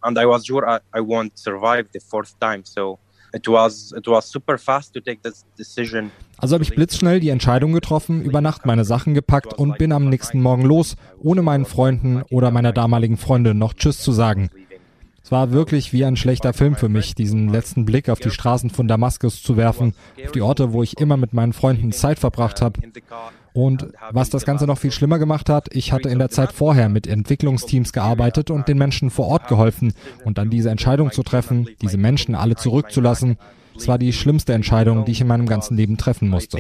And 0.01 0.17
I 0.17 0.25
was 0.25 0.45
sure 0.47 0.65
I, 0.65 0.79
I 0.95 1.01
won't 1.01 1.33
survive 1.35 1.89
the 1.93 2.01
fourth 2.01 2.39
time. 2.39 2.63
So 2.65 2.99
Also 6.39 6.55
habe 6.55 6.65
ich 6.65 6.75
blitzschnell 6.75 7.21
die 7.21 7.29
Entscheidung 7.29 7.73
getroffen, 7.73 8.23
über 8.23 8.41
Nacht 8.41 8.65
meine 8.65 8.85
Sachen 8.85 9.15
gepackt 9.15 9.55
und 9.55 9.77
bin 9.79 9.93
am 9.93 10.09
nächsten 10.09 10.41
Morgen 10.41 10.63
los, 10.63 10.97
ohne 11.19 11.43
meinen 11.43 11.65
Freunden 11.65 12.23
oder 12.31 12.51
meiner 12.51 12.73
damaligen 12.73 13.17
Freundin 13.17 13.59
noch 13.59 13.75
Tschüss 13.75 13.99
zu 13.99 14.13
sagen. 14.13 14.51
Es 15.23 15.33
war 15.33 15.51
wirklich 15.51 15.93
wie 15.93 16.07
ein 16.07 16.17
schlechter 16.17 16.55
Film 16.55 16.75
für 16.75 16.89
mich, 16.89 17.15
diesen 17.15 17.51
letzten 17.51 17.85
Blick 17.85 18.09
auf 18.09 18.19
die 18.19 18.31
Straßen 18.31 18.71
von 18.71 18.89
Damaskus 18.89 19.43
zu 19.43 19.59
werfen, 19.59 19.93
auf 20.25 20.33
die 20.33 20.41
Orte, 20.41 20.73
wo 20.73 20.83
ich 20.83 20.99
immer 20.99 21.19
mit 21.19 21.35
meinen 21.35 21.53
Freunden 21.53 21.93
Zeit 21.93 22.19
verbracht 22.19 22.63
habe. 22.63 22.81
Und 23.53 23.93
was 24.11 24.31
das 24.31 24.45
Ganze 24.45 24.67
noch 24.67 24.79
viel 24.79 24.93
schlimmer 24.93 25.19
gemacht 25.19 25.49
hat, 25.49 25.69
ich 25.73 25.93
hatte 25.93 26.09
in 26.09 26.19
der 26.19 26.31
Zeit 26.31 26.53
vorher 26.53 26.89
mit 26.89 27.07
Entwicklungsteams 27.07 27.93
gearbeitet 27.93 28.51
und 28.51 28.69
den 28.69 28.79
Menschen 28.79 29.11
vor 29.11 29.27
Ort 29.27 29.49
geholfen. 29.49 29.95
Und 30.25 30.39
dann 30.39 30.51
diese 30.51 30.71
Entscheidung 30.71 31.13
zu 31.13 31.23
treffen, 31.23 31.69
diese 31.81 31.99
Menschen 31.99 32.35
alle 32.35 32.57
zurückzulassen, 32.57 33.39
es 33.77 33.87
war 33.87 33.99
die 33.99 34.13
schlimmste 34.13 34.53
Entscheidung, 34.55 35.05
die 35.05 35.13
ich 35.13 35.21
in 35.21 35.29
meinem 35.29 35.47
ganzen 35.47 35.77
Leben 35.77 35.97
treffen 35.97 36.29
musste. 36.29 36.59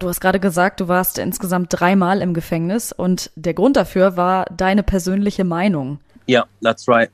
Du 0.00 0.08
hast 0.08 0.20
gerade 0.20 0.40
gesagt, 0.40 0.80
du 0.80 0.88
warst 0.88 1.18
insgesamt 1.18 1.68
dreimal 1.70 2.20
im 2.20 2.34
Gefängnis 2.34 2.90
und 2.90 3.30
der 3.36 3.54
Grund 3.54 3.76
dafür 3.76 4.16
war 4.16 4.46
deine 4.46 4.82
persönliche 4.82 5.44
Meinung. 5.44 6.00
Yeah, 6.28 6.46
that's 6.62 6.88
right. 6.88 7.10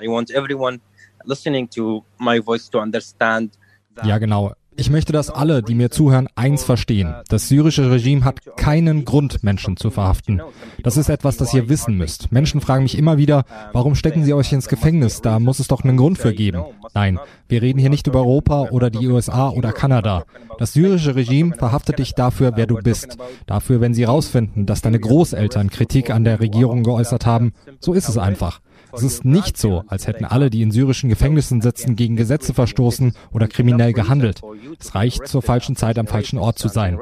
I 0.00 0.06
want 0.06 0.30
everyone 0.30 0.78
listening 1.24 1.68
to 1.70 2.04
my 2.18 2.40
voice 2.40 2.70
to 2.70 2.78
understand 2.78 3.58
ja, 4.04 4.18
genau. 4.18 4.52
Ich 4.76 4.90
möchte, 4.90 5.12
dass 5.12 5.28
alle, 5.30 5.62
die 5.62 5.74
mir 5.74 5.90
zuhören, 5.90 6.28
eins 6.34 6.64
verstehen. 6.64 7.14
Das 7.28 7.48
syrische 7.48 7.90
Regime 7.90 8.24
hat 8.24 8.56
keinen 8.56 9.04
Grund, 9.04 9.42
Menschen 9.42 9.76
zu 9.76 9.90
verhaften. 9.90 10.40
Das 10.82 10.96
ist 10.96 11.10
etwas, 11.10 11.36
das 11.36 11.52
ihr 11.52 11.68
wissen 11.68 11.96
müsst. 11.96 12.32
Menschen 12.32 12.60
fragen 12.60 12.84
mich 12.84 12.96
immer 12.96 13.18
wieder, 13.18 13.44
warum 13.72 13.94
stecken 13.94 14.24
sie 14.24 14.32
euch 14.32 14.52
ins 14.52 14.68
Gefängnis? 14.68 15.20
Da 15.20 15.38
muss 15.38 15.58
es 15.58 15.68
doch 15.68 15.84
einen 15.84 15.96
Grund 15.96 16.18
für 16.18 16.32
geben. 16.32 16.62
Nein, 16.94 17.18
wir 17.48 17.60
reden 17.60 17.78
hier 17.78 17.90
nicht 17.90 18.06
über 18.06 18.20
Europa 18.20 18.68
oder 18.70 18.88
die 18.88 19.06
USA 19.08 19.50
oder 19.50 19.72
Kanada. 19.72 20.24
Das 20.58 20.72
syrische 20.72 21.14
Regime 21.16 21.54
verhaftet 21.54 21.98
dich 21.98 22.14
dafür, 22.14 22.52
wer 22.56 22.66
du 22.66 22.76
bist. 22.76 23.18
Dafür, 23.46 23.80
wenn 23.80 23.94
sie 23.94 24.06
herausfinden, 24.06 24.64
dass 24.64 24.80
deine 24.80 24.98
Großeltern 24.98 25.70
Kritik 25.70 26.10
an 26.10 26.24
der 26.24 26.40
Regierung 26.40 26.82
geäußert 26.82 27.26
haben. 27.26 27.52
So 27.80 27.92
ist 27.92 28.08
es 28.08 28.16
einfach. 28.16 28.60
Es 28.92 29.02
ist 29.02 29.24
nicht 29.24 29.56
so, 29.56 29.84
als 29.86 30.06
hätten 30.06 30.24
alle, 30.24 30.50
die 30.50 30.62
in 30.62 30.70
syrischen 30.70 31.08
Gefängnissen 31.08 31.60
sitzen, 31.62 31.96
gegen 31.96 32.16
Gesetze 32.16 32.54
verstoßen 32.54 33.14
oder 33.32 33.48
kriminell 33.48 33.92
gehandelt. 33.92 34.42
Es 34.78 34.94
reicht, 34.94 35.26
zur 35.26 35.42
falschen 35.42 35.76
Zeit 35.76 35.98
am 35.98 36.06
falschen 36.06 36.38
Ort 36.38 36.58
zu 36.58 36.68
sein. 36.68 36.98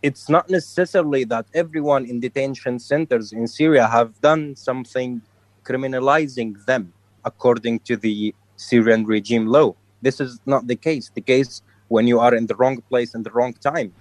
It's 0.00 0.28
not 0.28 0.48
necessarily 0.48 1.26
that 1.26 1.46
everyone 1.52 2.06
in 2.06 2.20
detention 2.20 2.78
centers 2.78 3.32
in 3.32 3.48
Syria 3.48 3.90
have 3.90 4.12
done 4.20 4.54
something 4.54 5.20
criminalizing 5.64 6.54
them 6.66 6.92
according 7.24 7.82
to 7.84 7.96
the 7.96 8.32
Syrian 8.56 9.04
regime 9.06 9.46
law. 9.46 9.74
This 10.00 10.20
is 10.20 10.38
not 10.46 10.68
the 10.68 10.76
case. 10.76 11.10
The 11.14 11.20
case 11.20 11.62
when 11.88 12.06
you 12.06 12.20
are 12.20 12.34
in 12.36 12.46
the 12.46 12.54
wrong 12.54 12.80
place 12.88 13.14
in 13.14 13.24
the 13.24 13.30
wrong 13.30 13.54
time. 13.54 13.92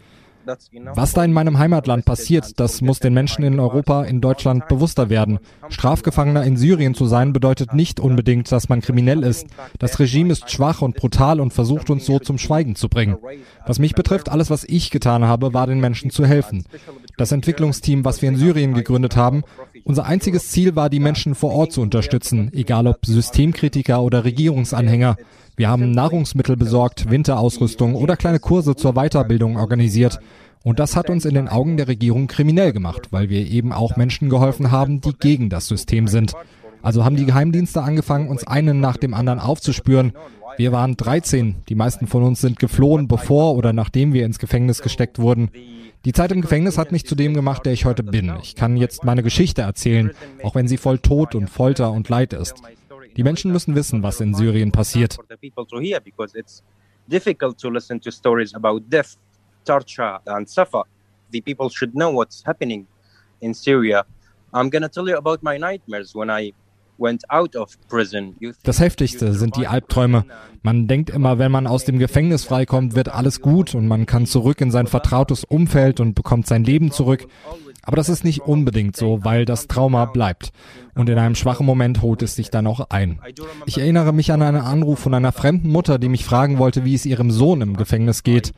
Was 0.95 1.13
da 1.13 1.23
in 1.23 1.33
meinem 1.33 1.57
Heimatland 1.59 2.05
passiert, 2.05 2.59
das 2.59 2.81
muss 2.81 2.99
den 2.99 3.13
Menschen 3.13 3.43
in 3.43 3.59
Europa, 3.59 4.03
in 4.03 4.21
Deutschland 4.21 4.67
bewusster 4.67 5.09
werden. 5.09 5.39
Strafgefangener 5.69 6.43
in 6.43 6.57
Syrien 6.57 6.95
zu 6.95 7.05
sein 7.05 7.33
bedeutet 7.33 7.73
nicht 7.73 7.99
unbedingt, 7.99 8.51
dass 8.51 8.69
man 8.69 8.81
kriminell 8.81 9.23
ist. 9.23 9.47
Das 9.79 9.99
Regime 9.99 10.31
ist 10.31 10.49
schwach 10.49 10.81
und 10.81 10.95
brutal 10.95 11.39
und 11.39 11.53
versucht 11.53 11.89
uns 11.89 12.05
so 12.05 12.19
zum 12.19 12.37
Schweigen 12.37 12.75
zu 12.75 12.89
bringen. 12.89 13.17
Was 13.65 13.79
mich 13.79 13.95
betrifft, 13.95 14.29
alles, 14.29 14.49
was 14.49 14.63
ich 14.63 14.89
getan 14.89 15.25
habe, 15.25 15.53
war 15.53 15.67
den 15.67 15.79
Menschen 15.79 16.11
zu 16.11 16.25
helfen. 16.25 16.65
Das 17.17 17.31
Entwicklungsteam, 17.31 18.05
was 18.05 18.21
wir 18.21 18.29
in 18.29 18.37
Syrien 18.37 18.73
gegründet 18.73 19.15
haben, 19.15 19.43
unser 19.83 20.05
einziges 20.05 20.49
Ziel 20.49 20.75
war, 20.75 20.89
die 20.89 20.99
Menschen 20.99 21.35
vor 21.35 21.51
Ort 21.51 21.71
zu 21.71 21.81
unterstützen, 21.81 22.51
egal 22.53 22.87
ob 22.87 23.05
Systemkritiker 23.05 24.01
oder 24.01 24.23
Regierungsanhänger. 24.23 25.17
Wir 25.57 25.69
haben 25.69 25.89
Nahrungsmittel 25.89 26.55
besorgt, 26.55 27.09
Winterausrüstung 27.09 27.95
oder 27.95 28.15
kleine 28.15 28.39
Kurse 28.39 28.75
zur 28.75 28.93
Weiterbildung 28.93 29.57
organisiert. 29.57 30.19
Und 30.63 30.77
das 30.77 30.95
hat 30.95 31.09
uns 31.09 31.25
in 31.25 31.33
den 31.33 31.47
Augen 31.47 31.77
der 31.77 31.87
Regierung 31.87 32.27
kriminell 32.27 32.73
gemacht, 32.73 33.07
weil 33.09 33.29
wir 33.31 33.43
eben 33.43 33.73
auch 33.73 33.95
Menschen 33.95 34.29
geholfen 34.29 34.69
haben, 34.69 35.01
die 35.01 35.13
gegen 35.19 35.49
das 35.49 35.65
System 35.65 36.07
sind. 36.07 36.33
Also 36.83 37.03
haben 37.03 37.15
die 37.15 37.25
Geheimdienste 37.25 37.81
angefangen, 37.81 38.29
uns 38.29 38.45
einen 38.45 38.79
nach 38.79 38.97
dem 38.97 39.15
anderen 39.15 39.39
aufzuspüren. 39.39 40.13
Wir 40.57 40.71
waren 40.71 40.95
13. 40.95 41.63
Die 41.67 41.75
meisten 41.75 42.05
von 42.05 42.21
uns 42.21 42.39
sind 42.39 42.59
geflohen, 42.59 43.07
bevor 43.07 43.55
oder 43.55 43.73
nachdem 43.73 44.13
wir 44.13 44.27
ins 44.27 44.37
Gefängnis 44.37 44.83
gesteckt 44.83 45.17
wurden. 45.17 45.49
Die 46.05 46.13
Zeit 46.13 46.31
im 46.31 46.41
Gefängnis 46.41 46.77
hat 46.77 46.91
mich 46.91 47.07
zu 47.07 47.15
dem 47.15 47.33
gemacht, 47.33 47.65
der 47.65 47.73
ich 47.73 47.85
heute 47.85 48.03
bin. 48.03 48.31
Ich 48.43 48.53
kann 48.53 48.77
jetzt 48.77 49.03
meine 49.03 49.23
Geschichte 49.23 49.63
erzählen, 49.63 50.11
auch 50.43 50.53
wenn 50.53 50.67
sie 50.67 50.77
voll 50.77 50.99
Tod 50.99 51.33
und 51.33 51.49
Folter 51.49 51.91
und 51.91 52.09
Leid 52.09 52.33
ist. 52.33 52.61
Die 53.17 53.23
Menschen 53.23 53.51
müssen 53.51 53.75
wissen, 53.75 54.03
was 54.03 54.21
in 54.21 54.33
Syrien 54.33 54.71
passiert. 54.71 55.17
difficult 57.09 57.57
to 57.57 57.69
listen 57.69 57.99
to 58.01 58.11
stories 58.11 58.53
about 58.53 58.81
death, 58.89 59.17
torture, 59.65 60.19
and 60.25 60.47
suffer. 60.47 60.83
The 61.31 61.41
people 61.41 61.69
should 61.69 61.93
know 61.93 62.11
what's 62.13 62.43
happening 62.45 62.85
in 63.39 63.53
Syria. 63.53 64.05
I'm 64.53 64.69
going 64.69 64.81
to 64.81 64.89
tell 64.89 65.07
you 65.07 65.17
about 65.17 65.39
my 65.41 65.57
nightmares 65.57 66.13
when 66.13 66.29
I 66.29 66.53
das 68.63 68.79
Heftigste 68.79 69.33
sind 69.33 69.55
die 69.55 69.67
Albträume. 69.67 70.25
Man 70.63 70.87
denkt 70.87 71.09
immer, 71.11 71.37
wenn 71.37 71.51
man 71.51 71.67
aus 71.67 71.85
dem 71.85 71.99
Gefängnis 71.99 72.43
freikommt, 72.43 72.95
wird 72.95 73.09
alles 73.09 73.41
gut 73.41 73.75
und 73.75 73.87
man 73.87 74.05
kann 74.05 74.25
zurück 74.25 74.61
in 74.61 74.71
sein 74.71 74.87
vertrautes 74.87 75.43
Umfeld 75.43 75.99
und 75.99 76.15
bekommt 76.15 76.47
sein 76.47 76.63
Leben 76.63 76.91
zurück. 76.91 77.27
Aber 77.87 77.95
das 77.95 78.09
ist 78.09 78.25
nicht 78.25 78.41
unbedingt 78.41 78.97
so, 78.97 79.23
weil 79.23 79.45
das 79.45 79.67
Trauma 79.67 80.03
bleibt. 80.03 80.51
Und 80.93 81.07
in 81.07 81.17
einem 81.17 81.35
schwachen 81.35 81.65
Moment 81.65 82.01
holt 82.01 82.21
es 82.21 82.35
sich 82.35 82.51
dann 82.51 82.67
auch 82.67 82.89
ein. 82.89 83.19
Ich 83.65 83.77
erinnere 83.77 84.11
mich 84.11 84.33
an 84.33 84.41
einen 84.41 84.59
Anruf 84.59 84.99
von 84.99 85.13
einer 85.13 85.31
fremden 85.31 85.69
Mutter, 85.69 85.97
die 85.97 86.09
mich 86.09 86.25
fragen 86.25 86.57
wollte, 86.57 86.83
wie 86.83 86.95
es 86.95 87.05
ihrem 87.05 87.31
Sohn 87.31 87.61
im 87.61 87.77
Gefängnis 87.77 88.23
geht. 88.23 88.51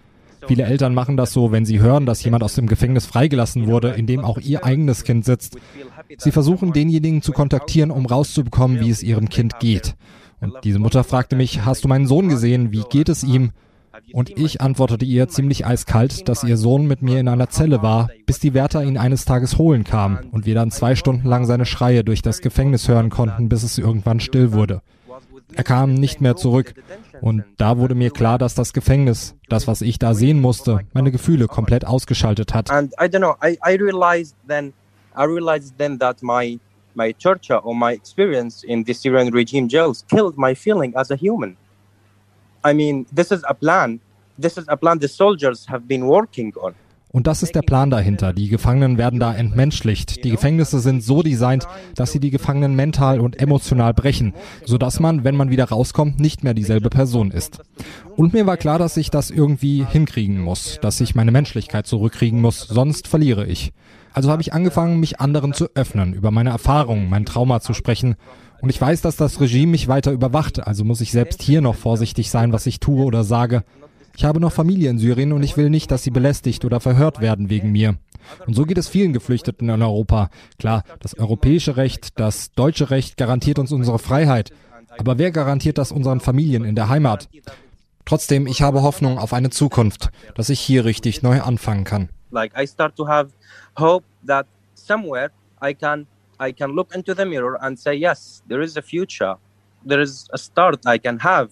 Viele 0.48 0.63
Eltern 0.63 0.96
machen 0.96 1.15
das 1.15 1.32
so, 1.32 1.52
wenn 1.52 1.63
sie 1.63 1.80
hören, 1.80 2.08
dass 2.08 2.24
jemand 2.24 2.44
aus 2.44 2.56
dem 2.56 2.65
Gefängnis 2.65 3.06
freigelassen 3.06 3.68
wurde, 3.68 3.89
in 3.89 4.08
dem 4.08 4.22
auch 4.22 4.39
ihr 4.39 4.65
eigenes 4.65 5.04
Kind 5.04 5.26
sitzt. 5.26 5.58
Sie 6.18 6.32
versuchen 6.32 6.74
denjenigen 6.74 7.22
zu 7.22 7.32
kontaktieren, 7.32 7.92
um 7.92 8.08
rauszubekommen, 8.08 8.80
wie 8.80 8.89
es 8.89 9.04
ihrem 9.04 9.30
Kind 9.30 9.60
geht. 9.60 9.96
Und 10.42 10.56
diese 10.63 10.80
Mutter 10.80 11.04
fragte 11.04 11.36
mich, 11.36 11.65
hast 11.65 11.84
du 11.84 11.88
meinen 11.88 12.08
Sohn 12.08 12.30
gesehen? 12.30 12.72
Wie 12.72 12.84
geht 12.89 13.10
es 13.10 13.24
ihm? 13.24 13.52
Und 14.14 14.30
ich 14.38 14.62
antwortete 14.62 15.06
ihr 15.06 15.28
ziemlich 15.28 15.66
eiskalt, 15.66 16.28
dass 16.28 16.44
ihr 16.44 16.58
Sohn 16.58 16.88
mit 16.88 17.02
mir 17.02 17.20
in 17.20 17.28
einer 17.28 17.50
Zelle 17.50 17.82
war, 17.82 18.10
bis 18.26 18.40
die 18.40 18.54
Wärter 18.54 18.84
ihn 18.84 18.98
eines 18.98 19.26
Tages 19.26 19.58
holen 19.58 19.84
kamen 19.84 20.30
und 20.32 20.46
wir 20.46 20.56
dann 20.56 20.72
zwei 20.72 20.96
Stunden 20.96 21.28
lang 21.28 21.46
seine 21.46 21.66
Schreie 21.66 22.04
durch 22.04 22.22
das 22.22 22.42
Gefängnis 22.42 22.88
hören 22.88 23.10
konnten, 23.10 23.50
bis 23.50 23.64
es 23.64 23.78
irgendwann 23.78 24.20
still 24.20 24.54
wurde. 24.54 24.82
Er 25.54 25.64
kam 25.64 25.96
nicht 25.96 26.22
mehr 26.22 26.36
zurück 26.36 26.76
und 27.22 27.44
da 27.58 27.78
wurde 27.78 27.96
mir 27.96 28.12
klar, 28.12 28.38
dass 28.38 28.54
das 28.54 28.74
Gefängnis, 28.74 29.36
das 29.50 29.68
was 29.68 29.82
ich 29.82 29.98
da 29.98 30.14
sehen 30.14 30.40
musste, 30.40 30.82
meine 30.94 31.12
Gefühle 31.12 31.48
komplett 31.48 31.86
ausgeschaltet 31.86 32.54
hat. 32.54 32.70
And 32.70 32.94
I 32.94 33.06
don't 33.06 33.20
know, 33.20 33.36
I, 33.44 33.58
I 33.66 33.76
realized 33.76 34.36
then, 34.48 34.74
I 35.18 35.24
realized 35.24 35.78
then 35.78 35.98
that 36.00 36.22
my 36.22 36.60
my 36.96 37.14
torture 37.14 37.60
or 37.64 37.74
my 37.74 37.94
experience 37.94 38.64
in 38.64 38.84
the 38.86 38.94
Syrian 38.94 39.34
regime 39.34 39.68
jails 39.68 40.06
killed 40.08 40.38
my 40.38 40.54
feeling 40.54 40.96
as 40.96 41.12
a 41.12 41.16
human. 41.16 41.56
I 42.65 42.74
mean, 42.74 43.06
this 43.13 43.32
is 43.32 43.43
a 43.43 43.54
plan. 43.54 44.00
This 44.38 44.58
is 44.58 44.67
a 44.67 44.76
plan 44.76 45.00
the 45.00 45.08
soldiers 45.08 45.67
have 45.69 45.88
been 45.88 46.04
working 46.04 46.54
on. 46.56 46.74
Und 47.12 47.26
das 47.26 47.41
ist 47.41 47.56
der 47.56 47.63
Plan 47.63 47.89
dahinter. 47.89 48.34
Die 48.34 48.50
Gefangenen 48.50 49.00
werden 49.00 49.19
da 49.19 49.34
entmenschlicht. 49.34 50.24
Die 50.24 50.30
Gefängnisse 50.30 50.80
sind 50.80 51.04
so 51.04 51.24
designt, 51.24 51.67
dass 51.95 52.12
sie 52.12 52.19
die 52.19 52.30
Gefangenen 52.30 52.76
mental 52.76 53.19
und 53.19 53.41
emotional 53.41 53.95
brechen, 53.95 54.34
sodass 54.63 55.00
man, 55.00 55.24
wenn 55.24 55.36
man 55.36 55.50
wieder 55.50 55.65
rauskommt, 55.65 56.19
nicht 56.19 56.43
mehr 56.43 56.54
dieselbe 56.54 56.89
Person 56.91 57.32
ist. 57.32 57.62
Und 58.15 58.34
mir 58.34 58.45
war 58.45 58.58
klar, 58.58 58.78
dass 58.78 58.95
ich 58.95 59.10
das 59.10 59.32
irgendwie 59.32 59.84
hinkriegen 59.89 60.39
muss, 60.39 60.78
dass 60.82 61.02
ich 61.02 61.15
meine 61.15 61.32
Menschlichkeit 61.32 61.88
zurückkriegen 61.88 62.41
muss, 62.41 62.60
sonst 62.60 63.08
verliere 63.08 63.48
ich. 63.48 63.74
Also 64.13 64.30
habe 64.30 64.43
ich 64.43 64.54
angefangen, 64.54 65.00
mich 65.00 65.19
anderen 65.19 65.54
zu 65.54 65.67
öffnen, 65.74 66.13
über 66.13 66.30
meine 66.30 66.50
Erfahrungen, 66.52 67.10
mein 67.10 67.26
Trauma 67.26 67.60
zu 67.60 67.74
sprechen. 67.74 68.15
Und 68.62 68.69
ich 68.69 68.80
weiß, 68.80 69.02
dass 69.02 69.15
das 69.15 69.39
Regime 69.39 69.72
mich 69.72 69.88
weiter 69.88 70.12
überwacht, 70.12 70.65
also 70.65 70.84
muss 70.84 71.02
ich 71.02 71.12
selbst 71.12 71.41
hier 71.41 71.62
noch 71.62 71.76
vorsichtig 71.76 72.30
sein, 72.30 72.52
was 72.52 72.65
ich 72.65 72.80
tue 72.80 73.06
oder 73.06 73.24
sage. 73.24 73.63
Ich 74.17 74.26
habe 74.26 74.39
noch 74.39 74.52
Familie 74.52 74.89
in 74.89 75.00
Syrien 75.00 75.32
und 75.32 75.43
ich 75.43 75.56
will 75.56 75.69
nicht, 75.69 75.91
dass 75.91 76.04
sie 76.04 76.12
belästigt 76.12 76.65
oder 76.65 76.80
verhört 76.80 77.22
werden 77.22 77.50
wegen 77.50 77.72
mir. 77.72 77.95
Und 78.45 78.54
so 78.54 78.65
geht 78.65 78.78
es 78.78 78.89
vielen 78.89 79.13
Geflüchteten 79.13 79.69
in 79.69 79.82
Europa. 79.82 80.30
Klar, 80.58 80.84
das 81.00 81.17
europäische 81.17 81.78
Recht, 81.78 82.19
das 82.19 82.52
deutsche 82.52 82.89
Recht 82.89 83.17
garantiert 83.17 83.60
uns 83.60 83.72
unsere 83.72 83.98
Freiheit. 83.98 84.52
Aber 84.98 85.17
wer 85.17 85.32
garantiert 85.32 85.78
das 85.78 85.91
unseren 85.91 86.19
Familien 86.19 86.65
in 86.65 86.76
der 86.76 86.89
Heimat? 86.89 87.30
Trotzdem, 88.06 88.48
ich 88.48 88.62
habe 88.62 88.82
Hoffnung 88.82 89.19
auf 89.19 89.34
eine 89.34 89.52
Zukunft, 89.52 90.10
dass 90.36 90.50
ich 90.50 90.60
hier 90.60 90.84
richtig 90.84 91.22
neu 91.22 91.41
anfangen 91.41 91.84
kann. 91.84 92.10
Like 92.32 92.52
I 92.60 92.67
start 92.67 92.95
to 92.95 93.08
have 93.08 93.30
hope 93.78 94.06
that 94.28 94.48
somewhere 94.76 95.32
I 95.63 95.74
can 95.74 96.08
I 96.39 96.54
can 96.54 96.71
look 96.71 96.95
into 96.95 97.13
the 97.13 97.25
mirror 97.25 97.58
and 97.62 97.78
say 97.78 97.93
yes, 97.93 98.43
there 98.47 98.63
is 98.63 98.78
a 98.78 98.82
future. 98.82 99.36
There 99.86 100.02
is 100.02 100.28
a 100.34 100.38
start 100.38 100.86
I 100.86 100.99
can 100.99 101.19
have 101.19 101.49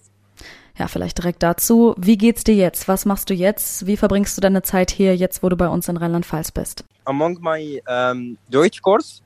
ja, 0.77 0.87
vielleicht 0.87 1.17
direkt 1.17 1.43
dazu. 1.43 1.95
Wie 1.97 2.17
geht's 2.17 2.43
dir 2.43 2.55
jetzt? 2.55 2.87
Was 2.87 3.05
machst 3.05 3.29
du 3.29 3.33
jetzt? 3.33 3.87
Wie 3.87 3.97
verbringst 3.97 4.37
du 4.37 4.41
deine 4.41 4.61
Zeit 4.61 4.91
hier, 4.91 5.15
jetzt 5.15 5.41
wo 5.43 5.49
du 5.49 5.57
bei 5.57 5.67
uns 5.67 5.87
in 5.87 5.97
Rheinland-Pfalz 5.97 6.51
bist? 6.51 6.83
Among 7.05 7.39
my 7.41 7.81
um, 7.87 8.37
Deutsch 8.49 8.81
course, 8.81 9.21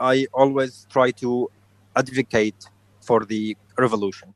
I 0.00 0.26
always 0.32 0.86
try 0.88 1.12
to 1.12 1.48
advocate 1.94 2.56
for 3.00 3.24
the 3.28 3.56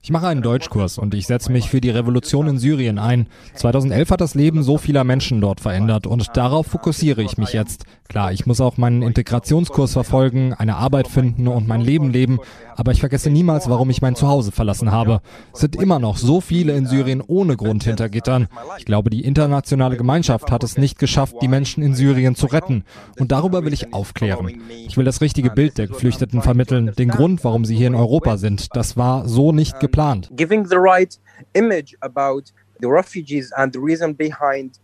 ich 0.02 0.10
mache 0.10 0.26
einen 0.26 0.42
Deutschkurs 0.42 0.98
und 0.98 1.14
ich 1.14 1.26
setze 1.26 1.50
mich 1.50 1.70
für 1.70 1.80
die 1.80 1.88
Revolution 1.88 2.46
in 2.46 2.58
Syrien 2.58 2.98
ein. 2.98 3.26
2011 3.54 4.10
hat 4.10 4.20
das 4.20 4.34
Leben 4.34 4.62
so 4.62 4.76
vieler 4.76 5.02
Menschen 5.02 5.40
dort 5.40 5.60
verändert 5.60 6.06
und 6.06 6.36
darauf 6.36 6.66
fokussiere 6.66 7.22
ich 7.22 7.38
mich 7.38 7.54
jetzt. 7.54 7.84
Klar, 8.10 8.32
ich 8.32 8.44
muss 8.44 8.60
auch 8.60 8.76
meinen 8.76 9.02
Integrationskurs 9.02 9.92
verfolgen, 9.92 10.52
eine 10.52 10.74
Arbeit 10.74 11.06
finden 11.06 11.46
und 11.46 11.68
mein 11.68 11.80
Leben 11.80 12.10
leben, 12.10 12.40
aber 12.74 12.90
ich 12.90 12.98
vergesse 12.98 13.30
niemals, 13.30 13.70
warum 13.70 13.88
ich 13.88 14.02
mein 14.02 14.16
Zuhause 14.16 14.50
verlassen 14.50 14.90
habe. 14.90 15.20
Es 15.54 15.60
sind 15.60 15.76
immer 15.76 16.00
noch 16.00 16.16
so 16.16 16.40
viele 16.40 16.72
in 16.76 16.86
Syrien 16.86 17.22
ohne 17.24 17.56
Grund 17.56 17.84
hinter 17.84 18.08
Gittern. 18.08 18.48
Ich 18.78 18.84
glaube, 18.84 19.10
die 19.10 19.24
internationale 19.24 19.96
Gemeinschaft 19.96 20.50
hat 20.50 20.64
es 20.64 20.76
nicht 20.76 20.98
geschafft, 20.98 21.36
die 21.40 21.46
Menschen 21.46 21.84
in 21.84 21.94
Syrien 21.94 22.34
zu 22.34 22.46
retten. 22.46 22.82
Und 23.20 23.30
darüber 23.30 23.64
will 23.64 23.72
ich 23.72 23.94
aufklären. 23.94 24.60
Ich 24.88 24.96
will 24.96 25.04
das 25.04 25.20
richtige 25.20 25.50
Bild 25.50 25.78
der 25.78 25.86
Geflüchteten 25.86 26.42
vermitteln, 26.42 26.90
den 26.98 27.10
Grund, 27.10 27.44
warum 27.44 27.64
sie 27.64 27.76
hier 27.76 27.86
in 27.86 27.94
Europa 27.94 28.38
sind. 28.38 28.74
Das 28.74 28.96
war 28.96 29.28
so 29.28 29.52
nicht 29.52 29.78
geplant. 29.78 30.30
Giving 30.32 30.66
the 30.66 30.78
right 30.78 31.16
image 31.52 31.96
about 32.00 32.42
the 32.80 32.88
refugees 32.88 33.52
and 33.52 33.72
the 33.72 33.78
reason 33.80 34.16
behind 34.16 34.80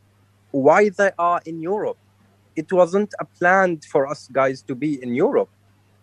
why 0.53 0.93
they 0.97 1.11
are 1.17 1.41
in 1.45 1.59
Europe. 1.67 1.99
It 2.57 2.73
wasn't 2.73 3.11
a 3.19 3.25
plan 3.39 3.81
for 3.91 4.11
us 4.11 4.29
guys 4.33 4.65
to 4.65 4.75
be 4.75 4.95
in 5.03 5.15
Europe. 5.15 5.51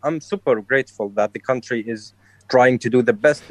I'm 0.04 0.22
super 0.22 0.62
grateful 0.62 1.12
that 1.16 1.32
the 1.34 1.39
country 1.39 1.82
is 1.82 2.13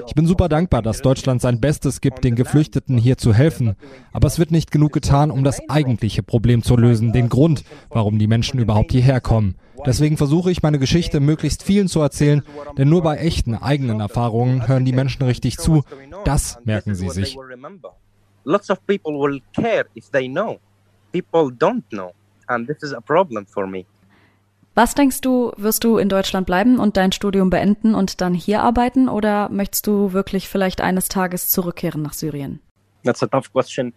ich 0.07 0.15
bin 0.15 0.27
super 0.27 0.49
dankbar, 0.49 0.83
dass 0.83 1.03
Deutschland 1.03 1.41
sein 1.41 1.61
Bestes 1.61 2.01
gibt, 2.01 2.23
den 2.23 2.37
Geflüchteten 2.37 2.99
hier 2.99 3.19
zu 3.19 3.35
helfen. 3.35 3.75
Aber 4.12 4.29
es 4.29 4.38
wird 4.38 4.53
nicht 4.53 4.71
genug 4.71 4.93
getan, 4.93 5.31
um 5.31 5.43
das 5.43 5.61
eigentliche 5.69 6.23
Problem 6.23 6.62
zu 6.62 6.77
lösen, 6.77 7.12
den 7.12 7.29
Grund, 7.29 7.65
warum 7.88 8.19
die 8.19 8.27
Menschen 8.29 8.61
überhaupt 8.61 8.93
hierher 8.93 9.21
kommen. 9.21 9.57
Deswegen 9.85 10.17
versuche 10.17 10.53
ich 10.53 10.62
meine 10.62 10.79
Geschichte 10.79 11.19
möglichst 11.19 11.65
vielen 11.65 11.88
zu 11.88 12.01
erzählen, 12.01 12.43
denn 12.79 12.88
nur 12.88 13.03
bei 13.03 13.17
echten 13.17 13.57
eigenen 13.57 13.99
Erfahrungen 13.99 14.69
hören 14.69 14.85
die 14.85 14.93
Menschen 14.93 15.25
richtig 15.25 15.59
zu. 15.59 15.83
Das 16.25 16.59
merken 16.65 16.95
sie 16.95 17.09
sich. 17.09 17.37
Lots 18.45 18.71
of 18.71 18.87
people 18.87 19.15
will 19.15 19.41
care 19.55 19.87
if 19.97 20.11
they 20.11 20.29
know. 20.29 20.59
People 21.12 21.51
don't 21.51 21.83
know. 21.91 22.12
And 22.53 22.67
this 22.67 22.83
is 22.83 22.93
a 22.93 23.01
problem 23.01 23.47
for 23.47 23.67
me. 23.67 23.87
Was 24.75 24.95
denkst 24.95 25.21
du, 25.21 25.53
wirst 25.57 25.85
du 25.85 25.99
in 25.99 26.09
Deutschland 26.09 26.47
bleiben 26.47 26.79
und 26.79 26.97
dein 26.97 27.12
Studium 27.12 27.51
beenden 27.51 27.95
und 27.95 28.23
dann 28.23 28.33
hier 28.33 28.62
arbeiten 28.62 29.09
oder 29.09 29.51
möchtest 29.51 29.87
du 29.87 30.15
wirklich 30.15 30.49
vielleicht 30.49 30.81
eines 30.81 31.09
Tages 31.09 31.49
zurückkehren 31.49 32.01
nach 32.01 32.15
Syrien? 32.15 32.61
That's 33.05 33.23
a 33.23 33.27
tough 33.27 33.53
question. 33.53 33.93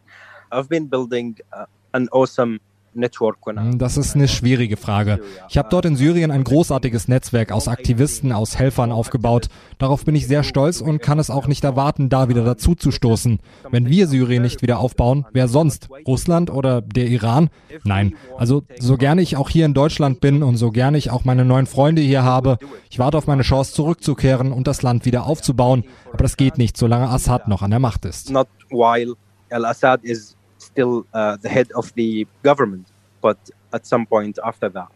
I've 0.52 0.68
been 0.68 0.90
building 0.90 1.38
uh, 1.54 1.66
an 1.94 2.10
awesome 2.12 2.60
das 2.96 3.98
ist 3.98 4.16
eine 4.16 4.28
schwierige 4.28 4.78
Frage. 4.78 5.20
Ich 5.50 5.58
habe 5.58 5.68
dort 5.70 5.86
in 5.86 5.98
Syrien 5.98 6.32
ein 6.32 6.46
großartiges 6.46 7.10
Netzwerk 7.10 7.52
aus 7.52 7.68
Aktivisten, 7.68 8.32
aus 8.32 8.58
Helfern 8.58 8.92
aufgebaut. 8.94 9.48
Darauf 9.78 10.06
bin 10.06 10.16
ich 10.16 10.28
sehr 10.28 10.44
stolz 10.44 10.80
und 10.80 11.02
kann 11.02 11.20
es 11.20 11.30
auch 11.30 11.48
nicht 11.48 11.66
erwarten, 11.66 12.08
da 12.08 12.30
wieder 12.30 12.46
dazu 12.46 12.74
zu 12.74 12.92
stoßen. 12.92 13.40
Wenn 13.70 13.90
wir 13.90 14.08
Syrien 14.08 14.44
nicht 14.44 14.62
wieder 14.62 14.80
aufbauen, 14.80 15.26
wer 15.34 15.50
sonst? 15.50 15.90
Russland 16.08 16.50
oder 16.50 16.82
der 16.82 17.08
Iran? 17.08 17.50
Nein. 17.84 18.16
Also 18.38 18.64
so 18.80 18.96
gerne 18.96 19.22
ich 19.22 19.36
auch 19.36 19.50
hier 19.50 19.66
in 19.66 19.74
Deutschland 19.74 20.22
bin 20.22 20.42
und 20.42 20.56
so 20.56 20.72
gerne 20.72 20.98
ich 20.98 21.12
auch 21.12 21.26
meine 21.26 21.44
neuen 21.44 21.66
Freunde 21.66 22.02
hier 22.02 22.24
habe, 22.24 22.58
ich 22.90 22.98
warte 22.98 23.18
auf 23.18 23.28
meine 23.28 23.44
Chance 23.44 23.74
zurückzukehren 23.74 24.54
und 24.54 24.68
das 24.68 24.82
Land 24.84 25.06
wieder 25.06 25.26
aufzubauen. 25.26 25.84
Aber 26.14 26.24
das 26.24 26.38
geht 26.38 26.58
nicht, 26.58 26.78
solange 26.78 27.10
Assad 27.10 27.50
noch 27.50 27.62
an 27.62 27.72
der 27.72 27.80
Macht 27.80 28.06
ist. 28.06 28.30
Not 28.30 28.48
while 28.70 29.16
Al-Assad 29.50 30.04
is 30.04 30.35
still 30.76 31.06
uh, 31.14 31.38
the 31.42 31.50
head 31.50 31.74
of 31.74 31.92
the 31.96 32.28
government, 32.44 32.88
but 33.22 33.38
at 33.72 33.86
some 33.86 34.06
point 34.06 34.38
after 34.44 34.70
that. 34.72 34.90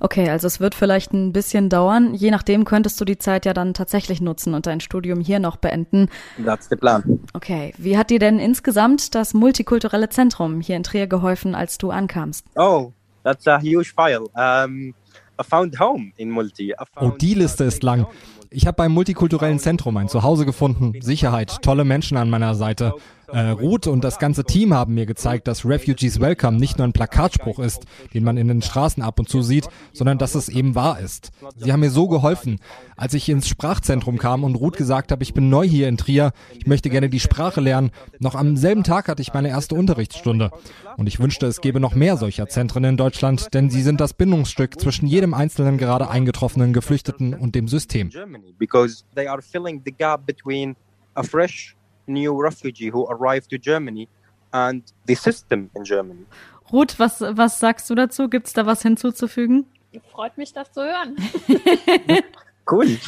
Okay, 0.00 0.28
also 0.28 0.48
es 0.48 0.58
wird 0.58 0.74
vielleicht 0.74 1.12
ein 1.12 1.32
bisschen 1.32 1.68
dauern. 1.68 2.14
Je 2.14 2.32
nachdem 2.32 2.64
könntest 2.64 3.00
du 3.00 3.04
die 3.04 3.18
Zeit 3.18 3.46
ja 3.46 3.52
dann 3.52 3.74
tatsächlich 3.74 4.20
nutzen 4.20 4.54
und 4.54 4.66
dein 4.66 4.80
Studium 4.80 5.20
hier 5.20 5.38
noch 5.38 5.56
beenden. 5.56 6.08
That's 6.44 6.68
the 6.68 6.76
plan. 6.76 7.20
Okay, 7.32 7.72
wie 7.78 7.96
hat 7.96 8.10
dir 8.10 8.18
denn 8.18 8.40
insgesamt 8.40 9.14
das 9.14 9.34
multikulturelle 9.34 10.08
Zentrum 10.08 10.60
hier 10.60 10.76
in 10.76 10.82
Trier 10.82 11.06
geholfen, 11.06 11.54
als 11.54 11.78
du 11.78 11.90
ankamst? 11.90 12.44
Oh, 12.56 12.92
that's 13.22 13.46
a 13.46 13.60
huge 13.60 13.92
file. 13.94 14.26
Um, 14.34 14.94
I 15.40 15.44
found 15.48 15.78
home 15.78 16.12
in 16.16 16.30
Multi. 16.30 16.74
Oh, 16.96 17.10
die 17.10 17.34
Liste 17.34 17.64
ist 17.64 17.84
lang. 17.84 18.06
Ich 18.50 18.66
habe 18.66 18.76
beim 18.76 18.92
multikulturellen 18.92 19.58
Zentrum 19.58 19.96
ein 19.96 20.08
Zuhause 20.08 20.44
gefunden, 20.46 20.92
Sicherheit, 21.00 21.62
tolle 21.62 21.84
Menschen 21.84 22.16
an 22.16 22.30
meiner 22.30 22.54
Seite. 22.54 22.94
Äh, 23.28 23.50
Ruth 23.50 23.86
und 23.86 24.04
das 24.04 24.18
ganze 24.18 24.44
Team 24.44 24.74
haben 24.74 24.94
mir 24.94 25.06
gezeigt, 25.06 25.48
dass 25.48 25.64
Refugees 25.64 26.20
Welcome 26.20 26.58
nicht 26.58 26.78
nur 26.78 26.86
ein 26.86 26.92
Plakatspruch 26.92 27.58
ist, 27.58 27.84
den 28.12 28.24
man 28.24 28.36
in 28.36 28.48
den 28.48 28.62
Straßen 28.62 29.02
ab 29.02 29.18
und 29.18 29.28
zu 29.28 29.42
sieht, 29.42 29.68
sondern 29.92 30.18
dass 30.18 30.34
es 30.34 30.48
eben 30.48 30.74
wahr 30.74 31.00
ist. 31.00 31.30
Sie 31.56 31.72
haben 31.72 31.80
mir 31.80 31.90
so 31.90 32.08
geholfen. 32.08 32.60
Als 32.96 33.14
ich 33.14 33.28
ins 33.28 33.48
Sprachzentrum 33.48 34.18
kam 34.18 34.44
und 34.44 34.54
Ruth 34.54 34.76
gesagt 34.76 35.10
habe, 35.10 35.22
ich 35.22 35.34
bin 35.34 35.48
neu 35.48 35.66
hier 35.66 35.88
in 35.88 35.96
Trier, 35.96 36.32
ich 36.52 36.66
möchte 36.66 36.90
gerne 36.90 37.08
die 37.08 37.20
Sprache 37.20 37.60
lernen, 37.60 37.90
noch 38.18 38.34
am 38.34 38.56
selben 38.56 38.84
Tag 38.84 39.08
hatte 39.08 39.22
ich 39.22 39.34
meine 39.34 39.48
erste 39.48 39.74
Unterrichtsstunde. 39.74 40.50
Und 40.96 41.06
ich 41.06 41.18
wünschte, 41.18 41.46
es 41.46 41.60
gäbe 41.60 41.80
noch 41.80 41.94
mehr 41.94 42.16
solcher 42.16 42.48
Zentren 42.48 42.84
in 42.84 42.96
Deutschland, 42.96 43.52
denn 43.54 43.70
sie 43.70 43.82
sind 43.82 44.00
das 44.00 44.14
Bindungsstück 44.14 44.80
zwischen 44.80 45.06
jedem 45.06 45.34
einzelnen 45.34 45.78
gerade 45.78 46.08
eingetroffenen 46.08 46.72
Geflüchteten 46.72 47.34
und 47.34 47.54
dem 47.54 47.68
System. 47.68 48.10
Because 48.58 49.04
they 49.14 49.26
are 49.26 49.42
filling 49.42 49.82
the 49.84 49.92
gap 49.92 50.24
between 50.26 50.76
a 51.14 51.22
fresh 51.22 51.76
new 52.06 52.32
refugee 52.40 52.90
who 52.90 53.06
arrived 53.08 53.50
to 53.50 53.58
Germany 53.58 54.08
and 54.52 54.82
the 55.06 55.14
system 55.14 55.70
in 55.74 55.84
Germany. 55.84 56.26
Ruth, 56.72 56.98
was, 56.98 57.20
was 57.20 57.58
sagst 57.58 57.88
du 57.90 57.94
dazu? 57.94 58.28
Gibt 58.28 58.46
es 58.46 58.52
da 58.52 58.66
was 58.66 58.82
hinzuzufügen? 58.82 59.66
Freut 60.12 60.36
mich, 60.36 60.52
das 60.52 60.72
zu 60.72 60.82
hören. 60.82 61.16
Cool. 62.66 62.86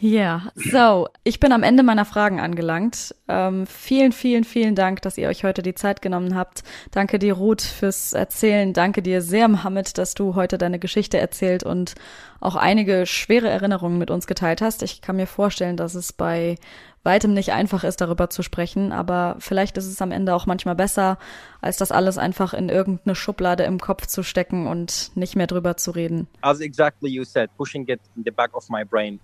Ja, 0.00 0.50
so, 0.54 1.08
ich 1.24 1.40
bin 1.40 1.52
am 1.52 1.62
Ende 1.62 1.82
meiner 1.82 2.04
Fragen 2.04 2.38
angelangt. 2.38 3.14
Ähm, 3.26 3.66
vielen, 3.66 4.12
vielen, 4.12 4.44
vielen 4.44 4.74
Dank, 4.74 5.02
dass 5.02 5.18
ihr 5.18 5.28
euch 5.28 5.42
heute 5.42 5.62
die 5.62 5.74
Zeit 5.74 6.02
genommen 6.02 6.36
habt. 6.36 6.62
Danke 6.92 7.18
dir, 7.18 7.34
Ruth, 7.34 7.62
fürs 7.62 8.12
Erzählen. 8.12 8.72
Danke 8.72 9.02
dir 9.02 9.22
sehr, 9.22 9.48
Mohammed, 9.48 9.98
dass 9.98 10.14
du 10.14 10.36
heute 10.36 10.56
deine 10.56 10.78
Geschichte 10.78 11.18
erzählt 11.18 11.64
und 11.64 11.94
auch 12.40 12.54
einige 12.54 13.06
schwere 13.06 13.48
Erinnerungen 13.48 13.98
mit 13.98 14.10
uns 14.10 14.26
geteilt 14.26 14.62
hast. 14.62 14.82
Ich 14.82 15.02
kann 15.02 15.16
mir 15.16 15.26
vorstellen, 15.26 15.76
dass 15.76 15.94
es 15.94 16.12
bei 16.12 16.56
weitem 17.02 17.34
nicht 17.34 17.52
einfach 17.52 17.82
ist, 17.82 18.00
darüber 18.00 18.30
zu 18.30 18.42
sprechen, 18.42 18.92
aber 18.92 19.34
vielleicht 19.40 19.76
ist 19.76 19.86
es 19.86 20.00
am 20.00 20.12
Ende 20.12 20.34
auch 20.34 20.46
manchmal 20.46 20.76
besser, 20.76 21.18
als 21.60 21.76
das 21.76 21.90
alles 21.90 22.18
einfach 22.18 22.54
in 22.54 22.68
irgendeine 22.68 23.16
Schublade 23.16 23.64
im 23.64 23.80
Kopf 23.80 24.06
zu 24.06 24.22
stecken 24.22 24.68
und 24.68 25.10
nicht 25.16 25.34
mehr 25.34 25.48
drüber 25.48 25.76
zu 25.76 25.90
reden. 25.90 26.28
As 26.42 26.60
exactly 26.60 27.10
you 27.10 27.24
said, 27.24 27.50
pushing 27.56 27.82
it 27.88 28.00
in 28.14 28.22
the 28.24 28.30
back 28.30 28.54
of 28.56 28.68
my 28.68 28.84
brain 28.84 29.18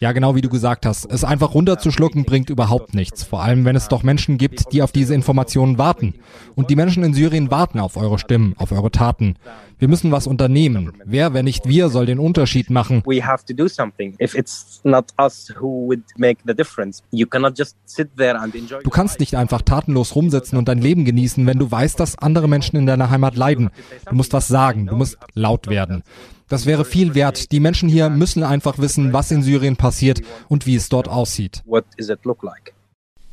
ja, 0.00 0.12
genau 0.12 0.34
wie 0.34 0.40
du 0.40 0.48
gesagt 0.48 0.86
hast. 0.86 1.10
Es 1.10 1.24
einfach 1.24 1.54
runterzuschlucken 1.54 2.24
bringt 2.24 2.50
überhaupt 2.50 2.94
nichts. 2.94 3.24
Vor 3.24 3.42
allem, 3.42 3.64
wenn 3.64 3.76
es 3.76 3.88
doch 3.88 4.02
Menschen 4.02 4.38
gibt, 4.38 4.72
die 4.72 4.82
auf 4.82 4.92
diese 4.92 5.14
Informationen 5.14 5.78
warten. 5.78 6.14
Und 6.54 6.70
die 6.70 6.76
Menschen 6.76 7.02
in 7.02 7.14
Syrien 7.14 7.50
warten 7.50 7.80
auf 7.80 7.96
eure 7.96 8.18
Stimmen, 8.18 8.54
auf 8.58 8.72
eure 8.72 8.90
Taten. 8.90 9.36
Wir 9.78 9.88
müssen 9.88 10.12
was 10.12 10.26
unternehmen. 10.26 10.92
Wer, 11.06 11.32
wenn 11.32 11.46
nicht 11.46 11.66
wir, 11.66 11.88
soll 11.88 12.04
den 12.04 12.18
Unterschied 12.18 12.68
machen? 12.68 13.02
We 13.06 13.24
have 13.24 13.46
to 13.46 13.54
do 13.54 13.66
something. 13.66 14.14
If 14.20 14.34
it's 14.34 14.80
not 14.84 15.06
us 15.18 15.52
who 15.58 15.86
would 15.86 16.02
make 16.18 16.42
the 16.46 16.54
difference, 16.54 17.02
you 17.10 17.26
cannot 17.26 17.58
just 17.58 17.76
sit 17.86 18.14
there 18.18 18.38
and 18.38 18.54
enjoy. 18.54 18.82
Du 18.82 18.90
kannst 18.90 19.20
nicht 19.20 19.34
einfach 19.36 19.62
tatenlos 19.62 20.14
rumsitzen 20.14 20.58
und 20.58 20.68
dein 20.68 20.78
Leben 20.78 21.06
genießen, 21.06 21.46
wenn 21.46 21.58
du 21.58 21.70
weißt, 21.70 21.98
dass 21.98 22.18
andere 22.18 22.46
Menschen 22.46 22.76
in 22.76 22.84
deiner 22.84 23.08
Heimat 23.08 23.36
leiden. 23.36 23.70
Du 24.06 24.14
musst 24.14 24.34
was 24.34 24.48
sagen. 24.48 24.86
Du 24.86 24.96
musst 24.96 25.18
laut 25.34 25.68
werden. 25.68 26.02
Das 26.50 26.66
wäre 26.66 26.84
viel 26.84 27.14
wert. 27.14 27.52
Die 27.52 27.60
Menschen 27.60 27.88
hier 27.88 28.10
müssen 28.10 28.42
einfach 28.42 28.78
wissen, 28.78 29.12
was 29.12 29.30
in 29.30 29.44
Syrien 29.44 29.76
passiert 29.76 30.20
und 30.48 30.66
wie 30.66 30.74
es 30.74 30.88
dort 30.88 31.08
aussieht. 31.08 31.62
What 31.64 31.84
does 31.96 32.08
it 32.10 32.24
look 32.24 32.42
like? 32.42 32.74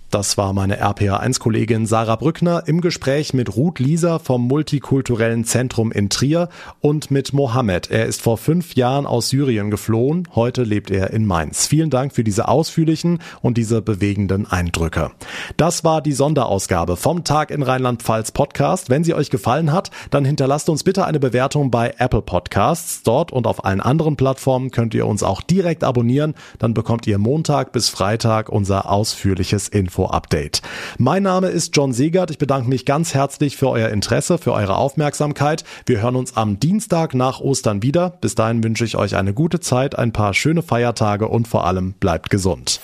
Das 0.09 0.37
war 0.37 0.53
meine 0.53 0.81
RPA1-Kollegin 0.81 1.85
Sarah 1.85 2.15
Brückner 2.15 2.63
im 2.65 2.79
Gespräch 2.79 3.33
mit 3.33 3.57
Ruth 3.57 3.79
Lieser 3.79 4.19
vom 4.19 4.47
Multikulturellen 4.47 5.43
Zentrum 5.43 5.91
in 5.91 6.09
Trier 6.09 6.47
und 6.79 7.11
mit 7.11 7.33
Mohammed. 7.33 7.91
Er 7.91 8.05
ist 8.05 8.21
vor 8.21 8.37
fünf 8.37 8.75
Jahren 8.75 9.05
aus 9.05 9.27
Syrien 9.27 9.69
geflohen. 9.69 10.29
Heute 10.33 10.63
lebt 10.63 10.91
er 10.91 11.11
in 11.11 11.25
Mainz. 11.25 11.67
Vielen 11.67 11.89
Dank 11.89 12.13
für 12.13 12.23
diese 12.23 12.47
ausführlichen 12.47 13.19
und 13.41 13.57
diese 13.57 13.81
bewegenden 13.81 14.49
Eindrücke. 14.49 15.11
Das 15.57 15.83
war 15.83 16.01
die 16.01 16.13
Sonderausgabe 16.13 16.95
vom 16.95 17.25
Tag 17.25 17.51
in 17.51 17.61
Rheinland-Pfalz 17.61 18.31
Podcast. 18.31 18.89
Wenn 18.89 19.03
sie 19.03 19.13
euch 19.13 19.29
gefallen 19.29 19.73
hat, 19.73 19.91
dann 20.09 20.23
hinterlasst 20.23 20.69
uns 20.69 20.85
bitte 20.85 21.03
eine 21.03 21.19
Bewertung 21.19 21.69
bei 21.69 21.93
Apple 21.97 22.21
Podcasts. 22.21 23.03
Dort 23.03 23.33
und 23.33 23.45
auf 23.45 23.65
allen 23.65 23.81
anderen 23.81 24.15
Plattformen 24.15 24.71
könnt 24.71 24.93
ihr 24.93 25.05
uns 25.05 25.21
auch 25.21 25.41
direkt 25.41 25.83
abonnieren. 25.83 26.33
Dann 26.59 26.73
bekommt 26.73 27.07
ihr 27.07 27.17
Montag 27.17 27.73
bis 27.73 27.89
Freitag 27.89 28.47
unser 28.47 28.89
ausführliches 28.89 29.67
Info 29.67 29.96
Info-Update. 29.97 30.61
Mein 30.99 31.23
Name 31.23 31.47
ist 31.47 31.75
John 31.75 31.91
Segert. 31.91 32.29
Ich 32.29 32.37
bedanke 32.37 32.69
mich 32.69 32.85
ganz 32.85 33.13
herzlich 33.13 33.57
für 33.57 33.69
euer 33.69 33.89
Interesse, 33.89 34.37
für 34.37 34.53
eure 34.53 34.75
Aufmerksamkeit. 34.75 35.63
Wir 35.85 36.01
hören 36.01 36.15
uns 36.15 36.37
am 36.37 36.59
Dienstag 36.59 37.15
nach 37.15 37.39
Ostern 37.39 37.81
wieder. 37.81 38.11
Bis 38.21 38.35
dahin 38.35 38.63
wünsche 38.63 38.85
ich 38.85 38.95
euch 38.95 39.15
eine 39.15 39.33
gute 39.33 39.59
Zeit, 39.59 39.97
ein 39.97 40.13
paar 40.13 40.33
schöne 40.33 40.61
Feiertage 40.61 41.27
und 41.27 41.47
vor 41.47 41.65
allem 41.65 41.93
bleibt 41.93 42.29
gesund. 42.29 42.79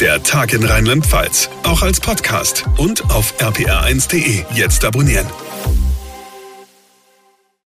Der 0.00 0.22
Tag 0.22 0.52
in 0.52 0.64
Rheinland-Pfalz, 0.64 1.48
auch 1.64 1.82
als 1.82 2.00
Podcast 2.00 2.66
und 2.76 3.04
auf 3.10 3.34
rpr1.de. 3.38 4.44
Jetzt 4.54 4.84
abonnieren. 4.84 5.26